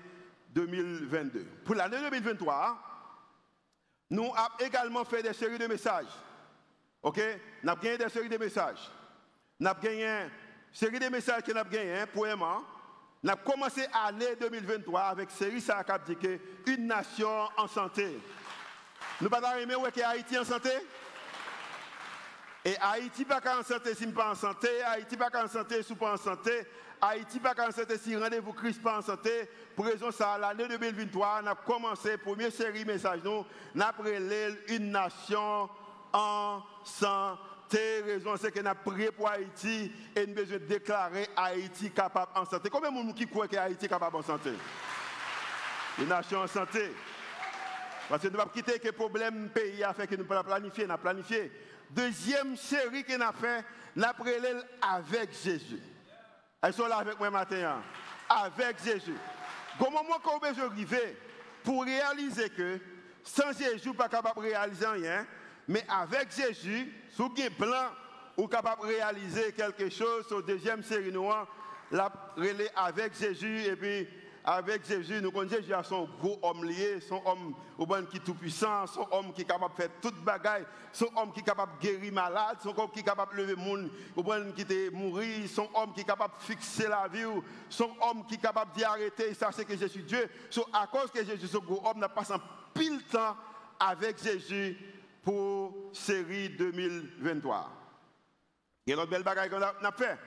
2022. 0.50 1.46
Pour 1.66 1.76
l'année 1.76 1.98
2023, 2.00 2.80
nous 4.10 4.34
avons 4.36 4.66
également 4.66 5.06
fait 5.06 5.22
des 5.22 5.34
séries 5.34 5.60
de 5.60 5.68
messages. 5.68 6.08
OK? 7.04 7.22
Nous 7.62 7.70
avons 7.70 7.82
gagné 7.82 7.98
des 8.00 8.10
séries 8.10 8.28
de 8.30 8.38
messages. 8.38 8.90
Nous 9.60 9.68
avons 9.68 9.80
gagné 9.82 10.06
une 10.06 10.30
série 10.72 11.00
de 11.00 11.10
messages 11.10 11.44
que 11.44 11.52
nous 11.52 11.58
avons 11.58 11.70
gagné, 11.70 12.06
premièrement. 12.14 12.64
Nous 13.22 13.30
avons 13.30 13.42
commencé 13.44 13.86
l'année 13.94 14.36
2023 14.40 15.02
avec 15.02 15.30
série 15.32 15.60
ça 15.60 15.84
a 15.86 16.00
dit 16.00 16.16
une 16.66 16.88
nation 16.88 17.50
en 17.58 17.68
santé. 17.68 18.18
Nous 19.20 19.30
pas 19.30 19.60
aimer 19.60 19.76
que 19.94 20.02
Haïti 20.02 20.38
en 20.38 20.46
santé? 20.46 20.70
Et 22.64 22.78
Haïti 22.78 23.26
pas 23.26 23.42
en 23.60 23.64
santé 23.64 23.96
si 23.96 24.08
pas 24.08 24.32
en 24.32 24.36
santé, 24.36 24.82
Haïti 24.84 25.18
pas 25.18 25.30
en 25.44 25.48
santé 25.48 25.84
si 25.84 25.96
pas 25.96 26.14
en 26.14 26.18
santé, 26.18 26.66
Haïti 27.02 27.40
pas 27.40 27.54
en 27.58 27.72
santé 27.72 27.98
si 27.98 28.16
rendez-vous 28.16 28.54
Christ 28.54 28.82
pas 28.82 29.00
en 29.00 29.02
santé. 29.02 29.50
Pour 29.76 29.86
raison 29.86 30.12
ça, 30.12 30.38
l'année 30.38 30.68
2023, 30.70 31.42
on 31.44 31.48
a 31.48 31.56
commencé 31.56 32.18
première 32.18 32.52
série 32.52 32.86
message 32.86 33.22
nous, 33.26 33.46
on 33.76 33.82
a 33.82 33.94
une 34.70 34.92
nation 34.92 35.70
en 36.14 36.62
santé. 36.86 37.49
Raison 37.78 38.36
c'est 38.38 38.52
qu'on 38.52 38.66
a 38.66 38.76
prié 38.76 39.12
pour 39.12 39.30
Haïti 39.30 39.92
et 40.16 40.26
nous 40.26 40.34
besoin 40.34 40.58
déclarer 40.60 41.28
Haïti 41.36 41.92
capable 41.92 42.32
en 42.36 42.46
santé. 42.46 42.70
Combien 42.70 42.92
de 42.92 42.96
gens 43.08 43.14
qui 43.14 43.28
croient 43.28 43.48
que 43.48 43.58
Haïti 43.58 43.88
capable 43.88 44.18
en 44.18 44.24
santé? 44.24 44.52
Une 46.00 46.08
nation 46.08 46.40
en 46.40 46.48
santé. 46.48 46.92
Parce 48.08 48.24
que 48.24 48.28
nous 48.28 48.38
ne 48.38 48.38
pas 48.38 48.50
quitter 48.52 48.80
que 48.80 48.90
problème 48.90 49.50
pays 49.50 49.84
a 49.84 49.94
fait 49.94 50.08
que 50.08 50.16
nous 50.16 50.26
pas 50.26 50.44
planifier, 50.44 50.88
nous 50.88 50.98
planifié. 50.98 51.52
Deuxième 51.92 52.56
série 52.56 53.04
qu'on 53.04 53.22
a 53.22 53.32
fait, 53.34 53.64
nous 53.96 54.04
avons 54.04 54.64
avec 54.82 55.32
Jésus. 55.44 55.80
Elles 56.62 56.74
sont 56.74 56.88
là 56.88 56.98
avec 56.98 57.20
moi 57.20 57.30
maintenant. 57.30 57.82
Avec 58.30 58.84
Jésus. 58.84 59.16
Comment 59.78 60.04
moi 60.04 60.20
qu'on 60.24 60.40
besoin 60.40 60.66
arriver 60.66 61.18
pour 61.64 61.84
réaliser 61.84 62.50
que 62.50 62.80
sans 63.24 63.52
Jésus, 63.58 63.94
pas 63.94 64.10
capable 64.10 64.42
de 64.42 64.48
réaliser 64.48 64.88
rien, 64.88 65.26
mais 65.70 65.86
avec 65.88 66.36
Jésus, 66.36 66.92
sous 67.12 67.32
un 67.38 67.50
plan, 67.52 67.92
ou 68.36 68.48
capable 68.48 68.82
de 68.82 68.88
réaliser 68.88 69.52
quelque 69.52 69.88
chose, 69.90 70.28
sur 70.28 70.44
deuxième 70.44 70.82
série 70.82 71.12
noire, 71.12 71.48
la 71.92 72.12
relais 72.36 72.72
avec 72.76 73.16
Jésus 73.16 73.66
et 73.66 73.76
puis 73.76 74.08
avec 74.44 74.84
Jésus, 74.88 75.22
nous 75.22 75.32
connaissons 75.32 75.58
Jésus 75.58 75.74
son 75.84 76.10
gros 76.20 76.40
homme 76.42 76.64
lié, 76.66 77.00
son 77.02 77.22
homme 77.24 78.08
qui 78.10 78.18
est 78.18 78.22
tout 78.22 78.34
puissant, 78.34 78.88
son 78.88 79.08
homme 79.12 79.32
qui 79.32 79.42
est 79.42 79.46
capable 79.46 79.76
de 79.76 79.82
faire 79.84 79.92
toute 80.02 80.24
bagaille, 80.24 80.66
son 80.92 81.10
homme 81.16 81.32
qui 81.32 81.42
est 81.42 81.44
capable 81.44 81.74
de 81.80 81.88
guérir 81.88 82.14
malade, 82.14 82.58
son 82.64 82.76
homme 82.76 82.90
qui 82.92 83.02
est 83.02 83.04
capable 83.04 83.36
de 83.36 83.42
lever 83.44 83.56
le 83.56 83.62
monde, 83.62 83.92
qui 84.56 84.62
est 84.62 84.90
mourir, 84.90 85.48
son 85.48 85.70
homme 85.76 85.94
qui 85.94 86.02
est 86.02 86.06
capable 86.06 86.34
de 86.40 86.44
fixer 86.46 86.88
la 86.88 87.08
vie, 87.08 87.26
son 87.70 87.92
homme 88.02 88.26
qui 88.28 88.36
est 88.36 88.42
capable 88.42 88.72
d'y 88.76 88.84
arrêter, 88.84 89.36
ça 89.36 89.52
c'est 89.52 89.66
que 89.66 89.78
je 89.78 89.86
suis 89.86 90.04
Dieu. 90.04 90.28
So, 90.50 90.66
à 90.74 90.88
cause 90.88 91.12
que 91.12 91.24
Jésus, 91.24 91.48
ce 91.48 91.58
gros 91.58 91.84
homme, 91.86 92.00
n'a 92.00 92.10
passé 92.10 92.34
pile 92.74 93.04
temps 93.04 93.36
avec 93.80 94.24
Jésus 94.24 94.76
pour 95.24 95.59
série 96.00 96.50
2023. 96.50 97.72
Il 98.86 98.96
y 98.96 99.00
a 99.00 99.04
une 99.04 99.10
belle 99.10 99.24
bagaille 99.24 99.50
qu'on 99.50 99.62
a 99.62 99.92
fait. 99.92 100.18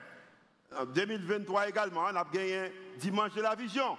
En 0.77 0.85
2023 0.85 1.69
également, 1.69 2.05
on 2.11 2.15
a 2.15 2.25
gagné 2.31 2.71
dimanche 2.97 3.33
de 3.33 3.41
la 3.41 3.55
vision. 3.55 3.97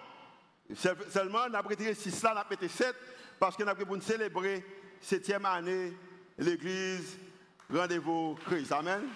Seulement, 1.11 1.41
on 1.49 1.55
a 1.55 1.61
retiré 1.61 1.95
6 1.95 2.23
là, 2.23 2.33
on 2.35 2.39
a 2.41 2.45
pété 2.45 2.69
7 2.69 2.95
parce 3.39 3.57
qu'on 3.57 3.67
a 3.67 3.75
pour 3.75 4.03
célébrer 4.03 4.65
septième 5.01 5.45
année 5.45 5.93
l'église 6.39 7.19
Rendez-vous 7.73 8.39
Christ. 8.47 8.73
Amen. 8.73 9.09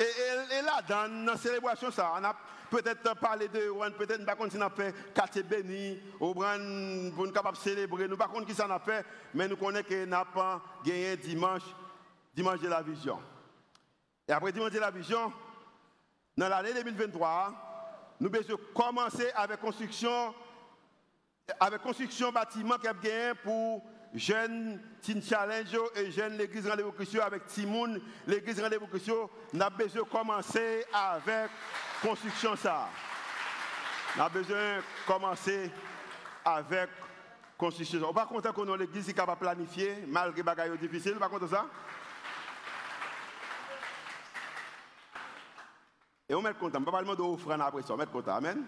Et, 0.00 0.62
là, 0.62 0.80
dans 0.88 1.26
la 1.26 1.36
célébration, 1.36 1.90
ça, 1.90 2.12
on 2.16 2.24
a 2.24 2.36
peut-être 2.70 3.14
parlé 3.18 3.48
de, 3.48 3.70
peut-être, 3.96 4.24
pas 4.24 4.36
si 4.48 4.56
on 4.56 4.60
a 4.60 4.70
fait 4.70 4.94
quartier 5.14 5.42
béni, 5.42 6.00
ou 6.20 6.34
pour 6.34 7.26
nous 7.26 7.32
capable 7.32 7.56
célébrer, 7.56 8.08
nous 8.08 8.16
pas 8.16 8.30
qui 8.46 8.54
ça 8.54 8.66
a 8.72 8.78
fait, 8.78 9.04
mais 9.34 9.48
nous 9.48 9.56
connaissons 9.56 9.88
que 9.88 10.04
n'a 10.04 10.24
pas 10.24 10.60
gagné 10.84 11.16
dimanche, 11.16 11.62
dimanche 12.34 12.60
de 12.60 12.68
la 12.68 12.82
vision. 12.82 13.20
Et 14.26 14.32
après 14.32 14.52
dimanche 14.52 14.72
de 14.72 14.78
la 14.78 14.90
vision, 14.90 15.32
dans 16.36 16.48
l'année 16.48 16.74
2023, 16.74 18.16
nous 18.20 18.28
devons 18.28 18.58
commencer 18.74 19.30
avec 19.34 19.60
construction 19.60 20.34
avec 21.60 21.80
construction 21.80 22.30
bâtiment 22.30 22.76
qui 22.76 22.86
a 22.88 22.92
gagné 22.92 23.32
pour 23.42 23.82
jeunes 24.14 24.80
Teen 25.02 25.22
Challenge 25.22 25.76
et 25.96 26.10
jeunes 26.10 26.36
l'église 26.36 26.66
Rendez-vous 26.68 26.92
Christ 26.92 27.18
avec 27.20 27.46
Timoun, 27.46 28.00
l'église 28.26 28.60
Rendez-vous 28.60 28.86
Christ, 28.86 29.10
nous 29.52 29.62
avons 29.62 29.76
besoin 29.76 30.02
de 30.02 30.08
commencer 30.08 30.84
avec 30.92 31.50
construction 32.02 32.56
ça. 32.56 32.88
Nous 34.16 34.22
avons 34.22 34.34
besoin 34.34 34.76
de 34.76 34.82
commencer 35.06 35.70
avec 36.44 36.90
construction. 37.56 38.00
On 38.04 38.08
ne 38.08 38.14
pas 38.14 38.26
content 38.26 38.52
que 38.52 38.78
l'église 38.78 39.08
est 39.08 39.14
capable 39.14 39.40
de 39.40 40.06
malgré 40.06 40.42
les 40.42 40.70
choses 40.70 40.80
difficiles, 40.80 41.14
on 41.16 41.18
pas 41.18 41.28
content 41.28 41.48
ça? 41.48 41.66
Et 46.28 46.34
on 46.34 46.42
met 46.42 46.52
content. 46.54 46.82
Pas 46.82 46.90
parler 46.92 47.16
d'offrande 47.16 47.62
après 47.62 47.82
ça, 47.82 47.94
on 47.94 47.96
met 47.96 48.06
content. 48.06 48.36
Amen. 48.36 48.64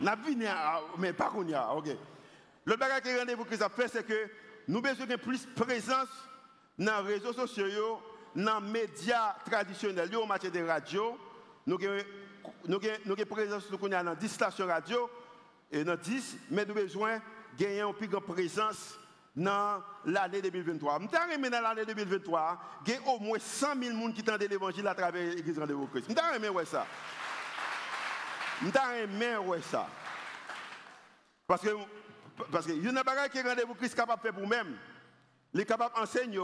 N'a 0.00 0.14
venu, 0.16 0.46
mais 0.98 1.12
pas 1.12 1.30
qu'on 1.30 1.46
y 1.46 1.54
a. 1.54 1.72
OK. 1.74 1.88
Le 2.64 2.76
bagage 2.76 3.02
qui 3.02 3.18
rendez-vous 3.18 3.44
que 3.44 3.56
ça 3.56 3.68
fait, 3.68 3.88
c'est 3.88 4.06
que 4.06 4.28
nous 4.68 4.80
besoin 4.80 5.06
de 5.06 5.16
plus 5.16 5.46
de 5.46 5.52
présence 5.60 6.08
dans 6.78 7.02
les 7.02 7.14
réseaux 7.14 7.32
sociaux, 7.32 8.00
dans 8.34 8.60
les 8.60 8.70
médias 8.70 9.34
traditionnels, 9.44 10.14
en 10.16 10.26
matière 10.26 10.52
de 10.52 10.62
radio. 10.62 11.18
Nous 11.66 11.76
avons 11.76 13.26
présence 13.28 13.70
dans 13.70 14.14
10 14.14 14.28
stations 14.28 14.66
radio, 14.66 15.10
et 15.70 15.84
dans 15.84 15.96
10, 15.96 16.36
mais 16.50 16.64
nous 16.64 16.72
avons 16.72 16.82
besoin 16.82 17.20
de 17.58 17.92
plus 17.92 18.08
grande 18.08 18.26
présence 18.26 18.98
dans 19.34 19.82
l'année 20.04 20.42
2023. 20.42 21.00
Je 21.00 21.06
suis 21.08 21.50
dans 21.50 21.60
l'année 21.62 21.84
2023, 21.84 22.58
il 22.86 22.92
y 22.92 22.96
a 22.96 23.00
au 23.08 23.18
moins 23.18 23.38
100 23.38 23.66
000 23.66 23.78
personnes 23.80 24.14
qui 24.14 24.22
tendent 24.22 24.42
l'évangile 24.42 24.86
à 24.86 24.94
travers 24.94 25.34
l'église 25.34 25.58
Rendez-vous 25.58 25.86
Christ. 25.86 26.06
Je 26.08 26.14
suis 26.14 26.66
ça. 26.66 26.86
Je 28.60 28.66
suis 28.66 29.62
ça. 29.70 29.88
Parce 31.46 31.62
que, 31.62 31.68
parce 32.50 32.66
que, 32.66 32.72
une 32.72 32.84
chose 32.84 33.28
qui 33.32 33.42
Rendez-vous 33.42 33.74
Christ 33.74 33.94
capable 33.94 34.22
de 34.22 34.28
faire 34.28 34.38
pour 34.38 34.48
même. 34.48 34.76
Il 35.54 35.60
est 35.60 35.66
capable 35.66 35.94
d'enseigner 35.94 36.40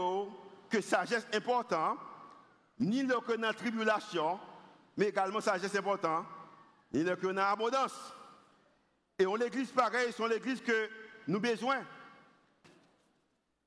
que 0.69 0.81
sagesse 0.81 1.25
importante, 1.33 1.97
ni 2.79 3.03
dans 3.03 3.21
la 3.39 3.53
tribulation, 3.53 4.39
mais 4.95 5.07
également 5.07 5.41
sagesse 5.41 5.75
importante, 5.75 6.25
ni 6.93 7.03
le 7.03 7.15
que 7.15 7.27
dans 7.27 7.33
l'abondance. 7.33 8.13
Et 9.17 9.25
on 9.25 9.35
l'église 9.35 9.71
pareil, 9.71 10.13
c'est 10.15 10.27
l'église 10.27 10.61
que 10.61 10.89
nous 11.27 11.39
besoin. 11.39 11.83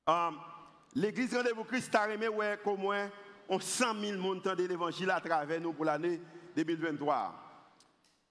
Um, 0.07 0.39
L'église 0.95 1.35
Rendez-vous 1.35 1.63
Christ 1.63 1.93
a 1.95 2.05
remis 2.05 2.27
qu'au 2.63 2.77
moins 2.77 3.09
100 3.59 3.99
000 3.99 4.19
montants 4.19 4.55
de 4.55 4.63
l'évangile 4.63 5.09
à 5.09 5.19
travers 5.19 5.59
nous 5.59 5.73
pour 5.73 5.85
l'année 5.85 6.21
2023. 6.55 7.33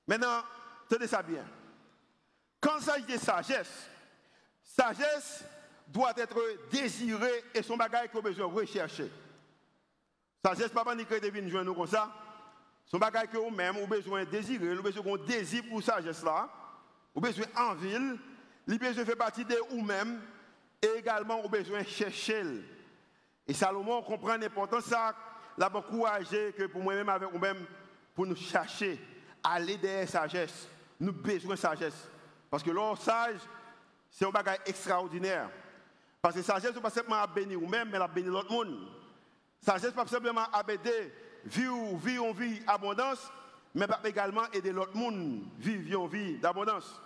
Maintenant, 0.06 0.42
tenez 0.88 1.06
ça 1.06 1.22
bien. 1.22 1.44
Quand 2.62 2.78
il 2.78 2.84
s'agit 2.84 3.04
de 3.04 3.18
sagesse, 3.18 3.88
sagesse 4.62 5.44
doit 5.88 6.14
être 6.16 6.40
désirée 6.70 7.44
et 7.52 7.62
son 7.62 7.76
bagage 7.76 8.08
qu'on 8.10 8.22
besoin 8.22 8.46
de 8.46 8.52
rechercher. 8.52 9.10
Sagesse, 10.44 10.68
pas 10.68 10.94
ni 10.94 11.04
que 11.04 11.20
devine 11.20 11.50
joindre 11.50 11.74
comme 11.74 11.88
ça. 11.88 12.08
Son 12.86 12.98
bagage 12.98 13.28
que 13.32 13.36
vous-même, 13.36 13.76
vous 13.76 13.88
besoin 13.88 14.24
de 14.24 14.30
désirer, 14.30 14.76
vous 14.76 14.82
besoin 14.82 15.16
de 15.16 15.24
désir 15.24 15.64
pour 15.68 15.82
sagesse 15.82 16.22
là, 16.22 16.48
vous 17.12 17.20
besoin 17.20 17.46
d'envie, 17.56 17.98
vous 18.66 18.78
besoin 18.78 19.04
faire 19.04 19.16
partie 19.16 19.44
de 19.44 19.56
vous-même 19.70 20.20
et 20.80 20.98
également 20.98 21.44
au 21.44 21.48
besoin 21.48 21.82
de 21.82 21.88
chercher. 21.88 22.44
Et 23.46 23.54
Salomon 23.54 24.02
comprend 24.02 24.36
l'importance 24.36 24.84
ça, 24.84 25.16
l'a 25.58 25.68
encouragé 25.74 26.52
que 26.56 26.66
pour 26.66 26.82
moi-même 26.82 27.08
avec 27.08 27.28
vous-même, 27.28 27.66
pour 28.14 28.24
nous 28.24 28.36
chercher, 28.36 29.00
aller 29.42 29.76
derrière 29.76 30.08
sagesse. 30.08 30.68
Nous 31.00 31.12
besoin 31.12 31.54
de 31.54 31.60
sagesse. 31.60 32.08
Parce 32.52 32.62
que 32.62 32.70
l'or 32.70 32.98
sage, 32.98 33.40
c'est 34.10 34.26
un 34.26 34.30
bagage 34.30 34.58
extraordinaire. 34.66 35.48
Parce 36.20 36.34
que 36.34 36.42
sagesse, 36.42 36.74
n'est 36.74 36.82
pas 36.82 36.90
simplement 36.90 37.22
à 37.22 37.26
bénir 37.26 37.58
vous-même, 37.58 37.88
mais 37.88 37.96
à 37.96 38.06
bénir 38.06 38.30
l'autre 38.30 38.52
monde. 38.52 38.76
Sagesse, 39.58 39.92
pas 39.92 40.06
simplement 40.06 40.44
à 40.52 40.62
aider, 40.70 41.14
vivre, 41.46 41.96
vivre 41.96 42.26
une 42.26 42.34
vie 42.34 42.62
abondance, 42.66 43.32
mais 43.74 43.86
également 44.04 44.42
aider 44.52 44.70
l'autre 44.70 44.94
monde 44.94 45.44
vivre 45.56 46.02
une 46.02 46.08
vie 46.10 46.36
d'abondance. 46.40 47.00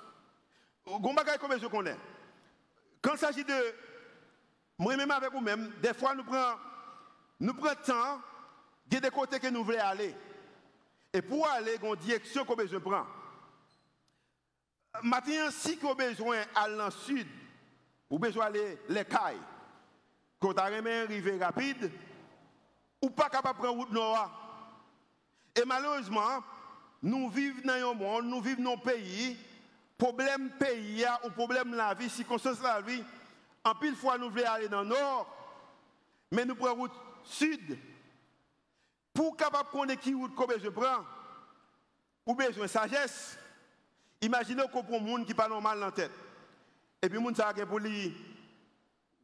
Un 0.84 1.14
bagage 1.14 1.38
comme 1.38 1.56
je 1.60 1.66
connais. 1.68 1.96
Quand 3.00 3.12
il 3.12 3.18
s'agit 3.18 3.44
de 3.44 3.74
moi-même 4.78 5.12
avec 5.12 5.30
vous-même, 5.30 5.74
des 5.80 5.94
fois 5.94 6.12
nous 6.16 6.24
prenons 6.24 6.58
nous 7.38 7.52
temps, 7.86 8.20
il 8.90 8.96
a 8.96 9.00
des 9.00 9.10
côtés 9.10 9.38
que 9.38 9.46
nous 9.46 9.62
voulons 9.62 9.78
aller. 9.78 10.12
Et 11.12 11.22
pour 11.22 11.46
aller 11.46 11.78
dans 11.78 11.90
la 11.90 11.96
direction 11.96 12.44
qu'on 12.44 12.56
besoin 12.56 12.80
prendre. 12.80 13.15
Maintenant, 15.02 15.50
si 15.50 15.76
vous 15.76 15.90
avez 15.90 16.08
besoin 16.08 16.38
d'aller 16.54 16.76
dans 16.76 16.90
sud, 16.90 17.26
vous 18.08 18.16
avez 18.16 18.28
besoin 18.28 18.46
d'aller 18.46 18.78
les 18.88 19.04
cailles, 19.04 19.40
quand 20.40 20.52
vous 20.52 20.58
avez 20.58 21.02
arrivé 21.02 21.38
rapide, 21.42 21.90
ou 23.02 23.10
pas 23.10 23.28
capable 23.28 23.58
de 23.58 23.64
prendre 23.64 23.78
route 23.78 23.92
nord. 23.92 24.30
Et 25.54 25.64
malheureusement, 25.64 26.42
nous 27.02 27.28
vivons 27.30 27.62
dans 27.64 27.90
un 27.90 27.94
monde, 27.94 28.24
nous 28.26 28.40
vivons 28.40 28.62
dans 28.62 28.72
un 28.74 28.78
pays 28.78 29.36
problème 29.96 30.50
pays 30.58 31.04
ou 31.24 31.30
problème 31.30 31.74
la 31.74 31.94
vie, 31.94 32.10
circonstance 32.10 32.60
la 32.62 32.80
vie, 32.80 33.02
en 33.64 33.74
pile 33.74 33.96
fois 33.96 34.18
nous 34.18 34.30
voulons 34.30 34.46
aller 34.46 34.68
dans 34.68 34.82
le 34.82 34.88
nord, 34.88 35.26
mais 36.30 36.44
nous 36.44 36.54
prenons 36.54 36.74
route 36.74 36.92
sud. 37.24 37.78
Pour 39.12 39.36
capable 39.36 39.70
connaître 39.70 40.02
qui 40.02 40.14
route 40.14 40.34
que 40.34 40.60
je 40.60 40.68
prends, 40.68 41.04
ou 42.26 42.34
besoin 42.34 42.64
de 42.64 42.70
sagesse. 42.70 43.38
Imaginez 44.20 44.62
qu'on 44.72 44.82
prend 44.82 44.96
un 44.96 45.00
monde 45.00 45.26
qui 45.26 45.34
pas 45.34 45.48
normal 45.48 45.78
dans 45.78 45.86
la 45.86 45.92
tête. 45.92 46.12
Et 47.02 47.08
puis, 47.08 47.18
monde 47.18 47.36
ça 47.36 47.52
pour 47.66 47.78
lui 47.78 48.14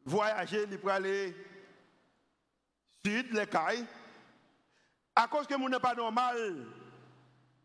voyager, 0.04 0.66
il 0.70 0.78
pour 0.78 0.90
aller 0.90 1.34
sud, 3.04 3.32
les 3.32 3.46
cailles. 3.46 3.86
À 5.14 5.26
cause 5.28 5.46
que 5.46 5.54
monde 5.56 5.72
n'est 5.72 5.80
pas 5.80 5.94
normal, 5.94 6.66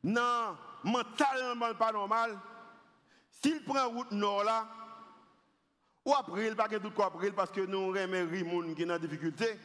non, 0.04 0.58
mentalement 0.84 1.74
pas 1.76 1.92
normal, 1.92 2.38
s'il 3.30 3.63
prend 3.63 3.90
route 3.90 4.12
nord 4.12 4.44
là, 4.44 4.68
ou 6.04 6.13
après, 6.13 6.48
il 6.48 6.56
pas 6.56 6.70
tout 6.70 6.92
quoi 6.92 7.08
après, 7.08 7.32
parce 7.32 7.52
que 7.52 7.62
nous 7.62 7.96
aimons 7.96 8.26
les 8.32 8.40
gens 8.40 8.74
qui 8.74 8.84
sont 8.84 8.90
en 8.90 8.98
difficulté. 8.98 9.60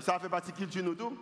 Ça 0.00 0.18
fait 0.18 0.28
partie 0.28 0.52
de 0.52 0.56
la 0.56 0.58
culture 0.58 0.82
nous 0.82 0.94
tout. 0.94 1.18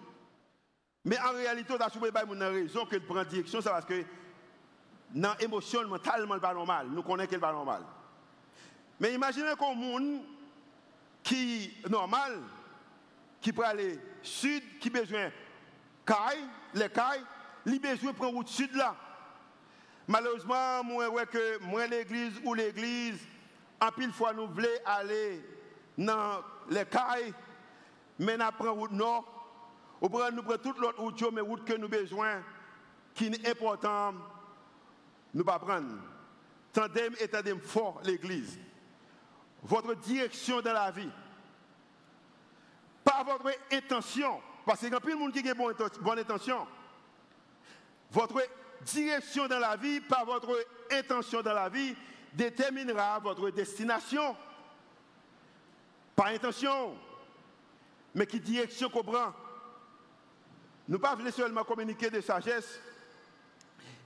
Mais 1.05 1.19
en 1.19 1.33
réalité, 1.33 1.75
on 1.77 1.83
a 1.83 1.91
souvent 1.91 2.07
raison 2.51 2.87
qu'il 2.87 3.05
prend 3.05 3.25
direction, 3.25 3.61
c'est 3.61 3.71
parce 3.71 3.85
que 3.85 4.05
dans 5.15 5.35
l'émotion, 5.41 5.87
mentalement, 5.89 6.39
pas 6.39 6.55
normal. 6.55 6.89
Nous 6.91 7.03
connaissons 7.03 7.29
qu'il 7.29 7.39
n'est 7.39 7.41
pas 7.41 7.53
normal. 7.53 7.83
Mais 8.99 9.15
imaginez 9.15 9.55
qu'un 9.59 9.75
monde 9.75 10.23
qui 11.23 11.73
est 11.85 11.89
normal, 11.89 12.39
qui 13.41 13.53
peut 13.53 13.65
aller 13.65 13.99
sud, 14.23 14.63
qui 14.79 14.91
besoin 14.91 15.31
caille, 16.05 16.45
les 16.75 16.89
cailles, 16.89 17.25
il 17.67 17.81
besoin 17.81 18.13
prendre 18.13 18.35
route 18.35 18.49
sud 18.49 18.75
là. 18.75 18.95
Malheureusement, 20.07 20.83
moi, 20.85 21.09
ouais 21.09 21.27
que 21.27 21.63
moi, 21.63 21.87
l'église 21.87 22.35
ou 22.45 22.55
l'église, 22.55 23.21
en 23.81 23.91
pile 23.93 24.13
fois, 24.13 24.33
nous 24.33 24.49
voulons 24.49 24.69
aller 24.85 25.43
dans 25.97 26.43
les 26.69 26.85
cailles, 26.85 27.33
mais 28.19 28.37
nous 28.37 28.45
prenons 28.59 28.75
route 28.75 28.93
nord. 28.93 29.37
Nous 30.03 30.09
prenons 30.09 30.43
toute 30.59 30.79
l'autre 30.79 31.01
route, 31.01 31.23
mais 31.33 31.41
route 31.41 31.65
que 31.65 31.75
nous 31.75 31.89
besoin, 31.89 32.43
qui 33.15 33.27
est 33.27 33.49
important, 33.49 34.15
nous 35.35 35.45
pas 35.45 35.59
prendre. 35.59 35.97
Tandem 36.73 37.15
et 37.21 37.29
tandem 37.29 37.61
fort 37.61 38.01
l'église. 38.05 38.59
Votre 39.63 39.95
direction 39.95 40.61
dans 40.61 40.73
la 40.73 40.91
vie. 40.91 41.11
Pas 43.05 43.25
votre 43.25 43.51
intention. 43.73 44.41
Parce 44.65 44.81
qu'il 44.81 44.89
y 44.93 45.15
monde 45.15 45.33
qui 45.33 45.49
a 45.49 45.55
bonne 45.55 46.19
intention. 46.19 46.67
Votre 48.13 48.43
direction 48.83 49.47
dans 49.47 49.59
la 49.59 49.77
vie, 49.77 50.01
pas 50.01 50.25
votre 50.25 50.67
intention 50.91 51.43
dans 51.43 51.55
la 51.55 51.69
vie, 51.69 51.95
déterminera 52.33 53.19
votre 53.19 53.51
destination. 53.51 54.37
Pas 56.17 56.29
intention, 56.29 56.97
mais 58.15 58.27
qui 58.27 58.41
direction 58.41 58.91
qu'on 58.91 59.03
prend. 59.03 59.33
Nous 60.89 60.97
ne 60.97 61.03
pas 61.03 61.17
seulement 61.31 61.65
communiquer 61.65 62.11
de 62.11 62.21
sagesse, 62.21 62.81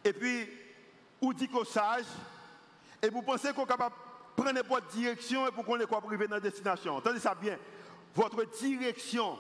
et 0.04 0.12
puis, 0.12 0.46
ou 1.24 1.32
dit 1.32 1.48
qu'on 1.48 1.64
sage, 1.64 2.04
et 3.00 3.08
vous 3.08 3.22
pensez 3.22 3.52
qu'on 3.52 3.64
est 3.64 3.68
capable 3.68 3.94
de 3.96 4.42
prendre 4.42 4.52
n'importe 4.52 4.92
direction 4.92 5.46
et 5.46 5.50
pour 5.50 5.64
qu'on 5.64 5.80
est 5.80 5.86
quoi 5.86 6.02
privé 6.02 6.28
dans 6.28 6.36
la 6.36 6.40
destination. 6.40 6.96
Entendez 6.96 7.18
ça 7.18 7.34
bien. 7.34 7.56
Votre 8.14 8.44
direction, 8.44 9.38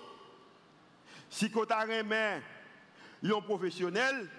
si 1.28 1.48
vous 1.48 1.64
avez 1.70 1.98
un 1.98 3.40
professionnel, 3.42 4.30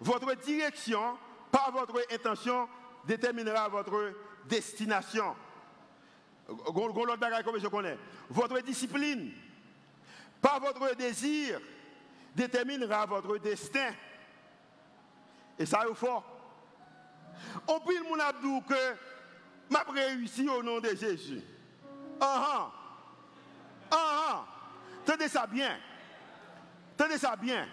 votre 0.00 0.34
direction, 0.36 1.18
pas 1.50 1.70
votre 1.70 2.02
intention, 2.12 2.68
déterminera 3.04 3.68
votre 3.68 4.14
destination. 4.46 5.36
Votre 8.30 8.60
discipline, 8.60 9.32
pas 10.40 10.58
votre 10.58 10.94
désir, 10.94 11.60
déterminera 12.34 13.04
votre 13.06 13.36
destin. 13.38 13.90
Et 15.58 15.66
ça 15.66 15.84
est 15.90 15.94
fort. 15.94 16.35
On 17.68 17.80
prie 17.80 17.98
mon 18.08 18.18
abdou 18.18 18.62
que 18.62 18.96
m'a 19.70 19.84
réussi 19.88 20.48
au 20.48 20.62
nom 20.62 20.80
de 20.80 20.90
Jésus. 20.90 21.42
Ah 22.20 22.46
ah. 22.48 22.72
Ah 23.90 24.44
Tenez 25.04 25.28
ça 25.28 25.46
bien. 25.46 25.78
Tenez 26.96 27.18
ça 27.18 27.36
bien. 27.36 27.66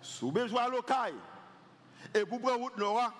Sous 0.00 0.30
besoin 0.30 0.68
local. 0.68 1.14
Et 2.14 2.22
vous 2.22 2.38
prenez 2.38 2.56
route 2.56 2.76
Nora. 2.76 3.12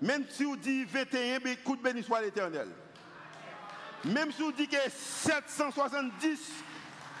Même 0.00 0.24
si 0.28 0.44
vous 0.44 0.56
dites 0.56 0.90
21, 0.90 1.38
coup 1.64 1.76
de 1.76 1.82
béni 1.82 2.02
soit 2.02 2.20
l'éternel. 2.20 2.68
Même 4.04 4.30
si 4.32 4.42
vous 4.42 4.52
dites 4.52 4.70
que 4.70 4.90
770, 4.90 6.52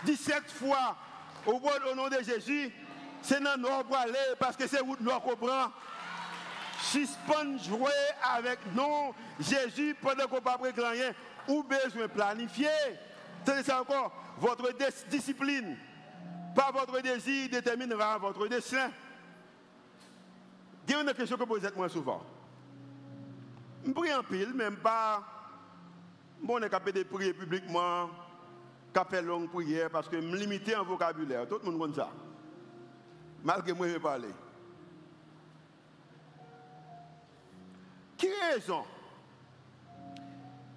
17 0.04 0.50
fois 0.50 0.96
au, 1.46 1.94
nom 1.94 2.08
de 2.08 2.22
Jésus, 2.22 2.70
c'est 3.22 3.42
dans 3.42 3.56
nord 3.56 3.84
pour 3.84 3.96
aller 3.96 4.18
parce 4.38 4.56
que 4.56 4.66
c'est 4.66 4.80
route 4.80 5.00
nord 5.00 5.22
qu'on 5.22 5.36
prend. 5.36 5.70
Suspend 6.84 7.58
jouer 7.58 7.90
avec 8.22 8.58
non 8.74 9.14
Jésus 9.40 9.96
pendant 10.00 10.26
qu'on 10.26 10.40
pas 10.40 10.58
rien 10.60 11.12
ou 11.48 11.62
besoin 11.62 12.08
planifier. 12.08 12.68
Tenez 13.44 13.62
ça 13.62 13.80
encore, 13.80 14.12
votre 14.38 14.70
discipline, 15.08 15.76
pas 16.54 16.70
votre 16.72 17.00
désir 17.00 17.48
déterminera 17.50 18.18
votre 18.18 18.46
destin. 18.48 18.90
Il 20.86 20.92
y 20.92 20.94
a 20.94 21.00
une 21.00 21.14
question 21.14 21.36
que 21.36 21.44
vous 21.44 21.64
êtes 21.64 21.76
moins 21.76 21.88
souvent. 21.88 22.22
Je 23.86 23.90
prie 23.92 24.14
en 24.14 24.22
pile, 24.22 24.52
même 24.52 24.76
pas. 24.76 25.22
Bon, 26.42 26.58
on 26.58 26.62
est 26.62 26.70
capable 26.70 26.92
de 26.92 27.02
prier 27.04 27.32
publiquement, 27.32 28.10
faire 29.10 29.22
longue 29.22 29.50
prière 29.50 29.88
parce 29.90 30.08
que 30.08 30.20
je 30.20 30.26
me 30.26 30.36
limite 30.36 30.70
en 30.76 30.84
vocabulaire. 30.84 31.48
Tout 31.48 31.58
le 31.64 31.70
monde 31.70 31.80
connaît 31.80 31.94
ça. 31.96 32.10
Malgré 33.42 33.72
moi, 33.72 33.88
je 33.88 33.94
vais 33.94 34.00
parler. 34.00 34.28
Qui 38.16 38.28
raison 38.52 38.84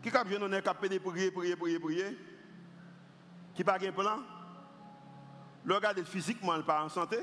Qui 0.01 0.09
a 0.09 0.23
besoin 0.23 0.49
de 0.49 0.59
capable 0.59 0.89
de 0.89 0.97
prier, 0.97 1.31
prier, 1.31 1.55
prier, 1.55 1.79
prier 1.79 2.17
Qui 3.53 3.63
pas 3.63 3.77
de 3.77 3.89
plan 3.91 4.19
Le 5.63 5.75
regarde 5.75 6.03
physiquement, 6.03 6.53
en 6.53 6.89
santé 6.89 7.19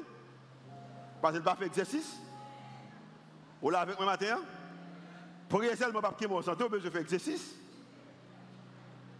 Parce 1.20 1.34
qu'il 1.34 1.42
pas 1.42 1.56
fait 1.56 1.66
exercice 1.66 2.16
Ou 3.60 3.70
là 3.70 3.80
avec 3.80 3.96
moi 3.96 4.06
matin 4.06 4.38
Prier 5.48 5.76
seulement 5.76 6.00
est 6.00 6.26
en 6.26 6.42
santé, 6.42 6.64
ou 6.64 6.78
je 6.78 6.90
fais 6.90 7.00
exercice 7.00 7.54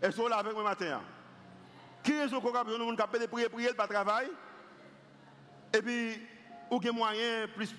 Est-ce 0.01 0.29
là 0.29 0.37
avec 0.37 0.55
moi 0.55 0.63
matin 0.63 1.01
Qui 2.03 2.19
raison 2.19 2.41
qu'on 2.41 2.55
a 2.55 2.65
besoin 2.65 2.93
de 2.93 3.27
prier, 3.27 3.49
prier, 3.49 3.75
pas 3.75 3.87
travail 3.87 4.29
Et 5.73 5.83
puis, 5.83 6.21
ou 6.71 6.81
moyen 6.93 7.47
plus 7.55 7.75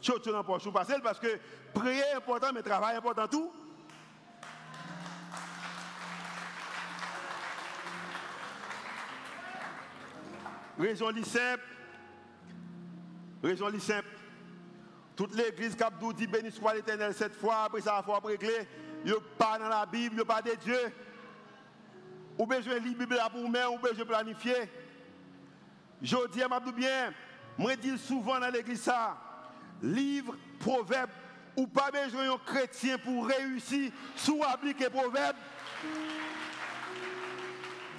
chose 0.00 0.22
dans 0.24 0.42
poche 0.42 0.68
parce 1.02 1.20
que 1.20 1.38
prier 1.74 2.02
est 2.12 2.14
important, 2.14 2.52
mais 2.54 2.62
travail 2.62 2.96
important 2.96 3.28
tout. 3.28 3.52
Raison 10.78 11.12
simple. 11.24 11.62
Raison 13.42 13.78
simple. 13.78 14.08
Toute 15.14 15.34
l'église 15.34 15.76
qui 15.76 15.82
a 15.82 15.90
dit 16.14 16.26
béni 16.26 16.50
soit 16.50 16.74
l'éternel 16.74 17.12
cette 17.14 17.34
fois, 17.34 17.64
après 17.64 17.80
ça, 17.80 18.02
faut 18.04 18.12
régler. 18.26 18.68
Il 19.04 19.14
pas 19.36 19.58
dans 19.58 19.68
la 19.68 19.84
Bible, 19.84 20.16
il 20.18 20.24
pas 20.24 20.40
de 20.40 20.54
Dieu. 20.54 20.92
Ou 22.38 22.46
besoin 22.46 22.78
lire 22.78 22.98
la 22.98 23.06
Bible 23.06 23.30
pour 23.30 23.42
vous-même, 23.42 23.68
ou 23.70 23.78
besoin 23.78 24.06
planifier. 24.06 24.70
Je 26.00 26.16
dis 26.32 26.42
à 26.42 26.60
bien, 26.74 27.12
moi 27.58 27.76
dis 27.76 27.96
souvent 27.98 28.40
dans 28.40 28.50
l'église 28.50 28.82
ça, 28.82 29.16
livre, 29.82 30.36
proverbe, 30.58 31.10
ou 31.56 31.66
pas 31.66 31.90
besoin 31.90 32.26
d'un 32.26 32.38
chrétien 32.38 32.98
pour 32.98 33.26
réussir 33.26 33.92
sous 34.16 34.42
appliquer 34.44 34.90
proverbe. 34.90 35.36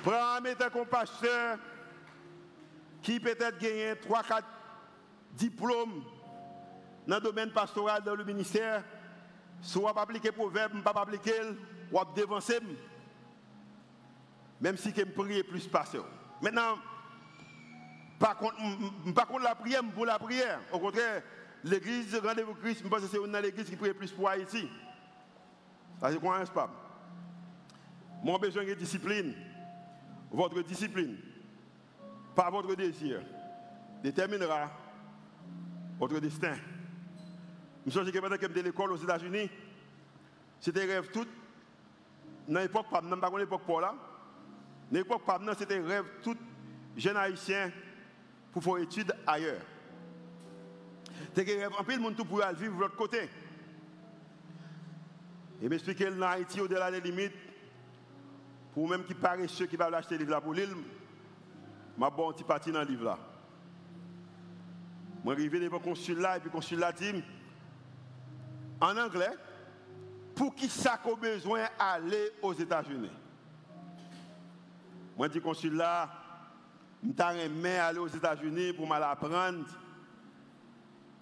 Prends 0.04 0.36
un 0.36 0.86
pasteur 0.86 1.58
qui 3.02 3.20
peut-être 3.20 3.58
gagne 3.58 3.94
3-4 3.94 4.44
diplômes 5.34 6.04
dans 7.08 7.16
le 7.16 7.22
domaine 7.22 7.52
pastoral, 7.52 8.02
dans 8.04 8.16
le 8.16 8.24
ministère, 8.24 8.84
soit 9.62 9.94
pas 9.94 10.02
appliquer 10.02 10.32
proverbe, 10.32 10.82
pas 10.82 10.94
appliquer, 10.96 11.34
ou 11.92 12.00
dévancer. 12.16 12.60
Même 14.60 14.78
si 14.78 14.94
je 14.96 15.04
prie 15.04 15.44
plus 15.44 15.68
pasteur. 15.68 16.06
Maintenant, 16.42 16.78
par 18.20 18.38
contre, 18.38 18.56
par 19.13 19.28
contre 19.28 19.44
la 19.44 19.56
prière 19.56 19.82
pour 19.94 20.06
la 20.06 20.18
prière. 20.18 20.62
Au 20.72 20.80
contraire, 20.80 21.22
l'église 21.63 22.15
rendez-vous 22.15 22.54
Christ, 22.56 22.82
je 22.84 22.88
pense 22.88 23.02
que 23.02 23.08
c'est 23.08 23.17
une 23.17 23.38
l'église 23.38 23.69
qui 23.69 23.76
prie 23.76 23.93
plus 23.93 24.12
pour 24.12 24.30
Haïti. 24.30 24.67
Ça, 25.99 26.12
c'est 26.12 26.19
quoi 26.19 26.38
un 26.38 26.45
pas? 26.45 26.69
Mon 28.23 28.38
besoin 28.38 28.63
de 28.63 28.73
discipline, 28.73 29.34
votre 30.32 30.62
discipline, 30.62 31.17
par 32.36 32.52
votre 32.52 32.73
désir, 32.76 33.21
déterminera 34.02 34.71
votre 35.99 36.19
destin. 36.19 36.56
Je 37.86 37.99
me 37.99 38.06
souviens 38.06 38.21
que 38.21 38.60
à 38.60 38.62
l'école 38.62 38.93
aux 38.93 38.97
États-Unis, 38.97 39.49
c'était 40.60 40.86
rêve 40.86 41.12
tout. 41.12 41.28
Dans 42.47 42.60
l'époque, 42.60 42.89
pas 42.89 43.02
dans 43.02 43.38
l'époque 43.38 43.63
pour 43.65 43.82
là. 43.82 43.93
Dans 44.89 44.97
l'époque, 44.97 45.21
c'était 45.58 45.80
rêve 45.80 46.06
tout 46.21 46.38
jeune 46.95 47.17
haïtien 47.17 47.71
pour 48.52 48.63
faire 48.63 48.78
études 48.78 49.13
ailleurs. 49.28 49.62
C'était 51.34 51.46
rêve 51.60 51.72
en 51.78 51.84
plus 51.84 51.96
le 51.96 52.02
monde 52.02 52.15
tout 52.15 52.26
pour 52.26 52.39
vivre 52.54 52.76
de 52.76 52.82
l'autre 52.82 52.96
côté. 52.96 53.30
Et 55.62 55.69
m'expliquer 55.69 56.12
dans 56.12 56.28
Haïti 56.28 56.62
au-delà 56.62 56.91
des 56.91 57.02
limites, 57.02 57.34
pour 58.74 58.88
même 58.88 59.04
qui 59.04 59.15
ceux 59.48 59.65
qui 59.65 59.76
va 59.76 59.86
acheter 59.86 60.15
le 60.15 60.19
livre 60.19 60.32
là 60.32 60.41
pour 60.41 60.54
l'île, 60.54 60.69
je 61.98 62.04
bon 62.10 62.30
un 62.30 62.34
petit 62.34 62.43
parti 62.43 62.72
dans 62.72 62.82
le 62.82 62.88
livre 62.88 63.06
là. 63.06 63.17
Je 65.15 65.22
suis 65.22 65.32
arrivé 65.32 65.60
devant 65.60 65.78
le 65.78 65.84
consulat 65.84 66.38
et 66.38 66.39
puis 66.39 66.50
le 66.50 66.54
consulat 66.54 66.91
dit 66.91 67.24
en 68.82 68.98
anglais, 68.98 69.32
pour 70.36 70.54
qui 70.54 70.67
ça 70.67 71.00
a 71.04 71.15
besoin 71.15 71.67
d'aller 71.80 72.32
aux 72.41 72.54
États-Unis? 72.54 73.12
Moi, 75.15 75.28
je 75.28 75.34
dis 75.34 75.41
consulat, 75.41 76.10
je 77.04 77.10
suis 77.10 77.78
aller 77.78 78.00
aux 78.00 78.08
États-Unis 78.08 78.74
pour 78.74 78.88
m'apprendre, 78.88 79.65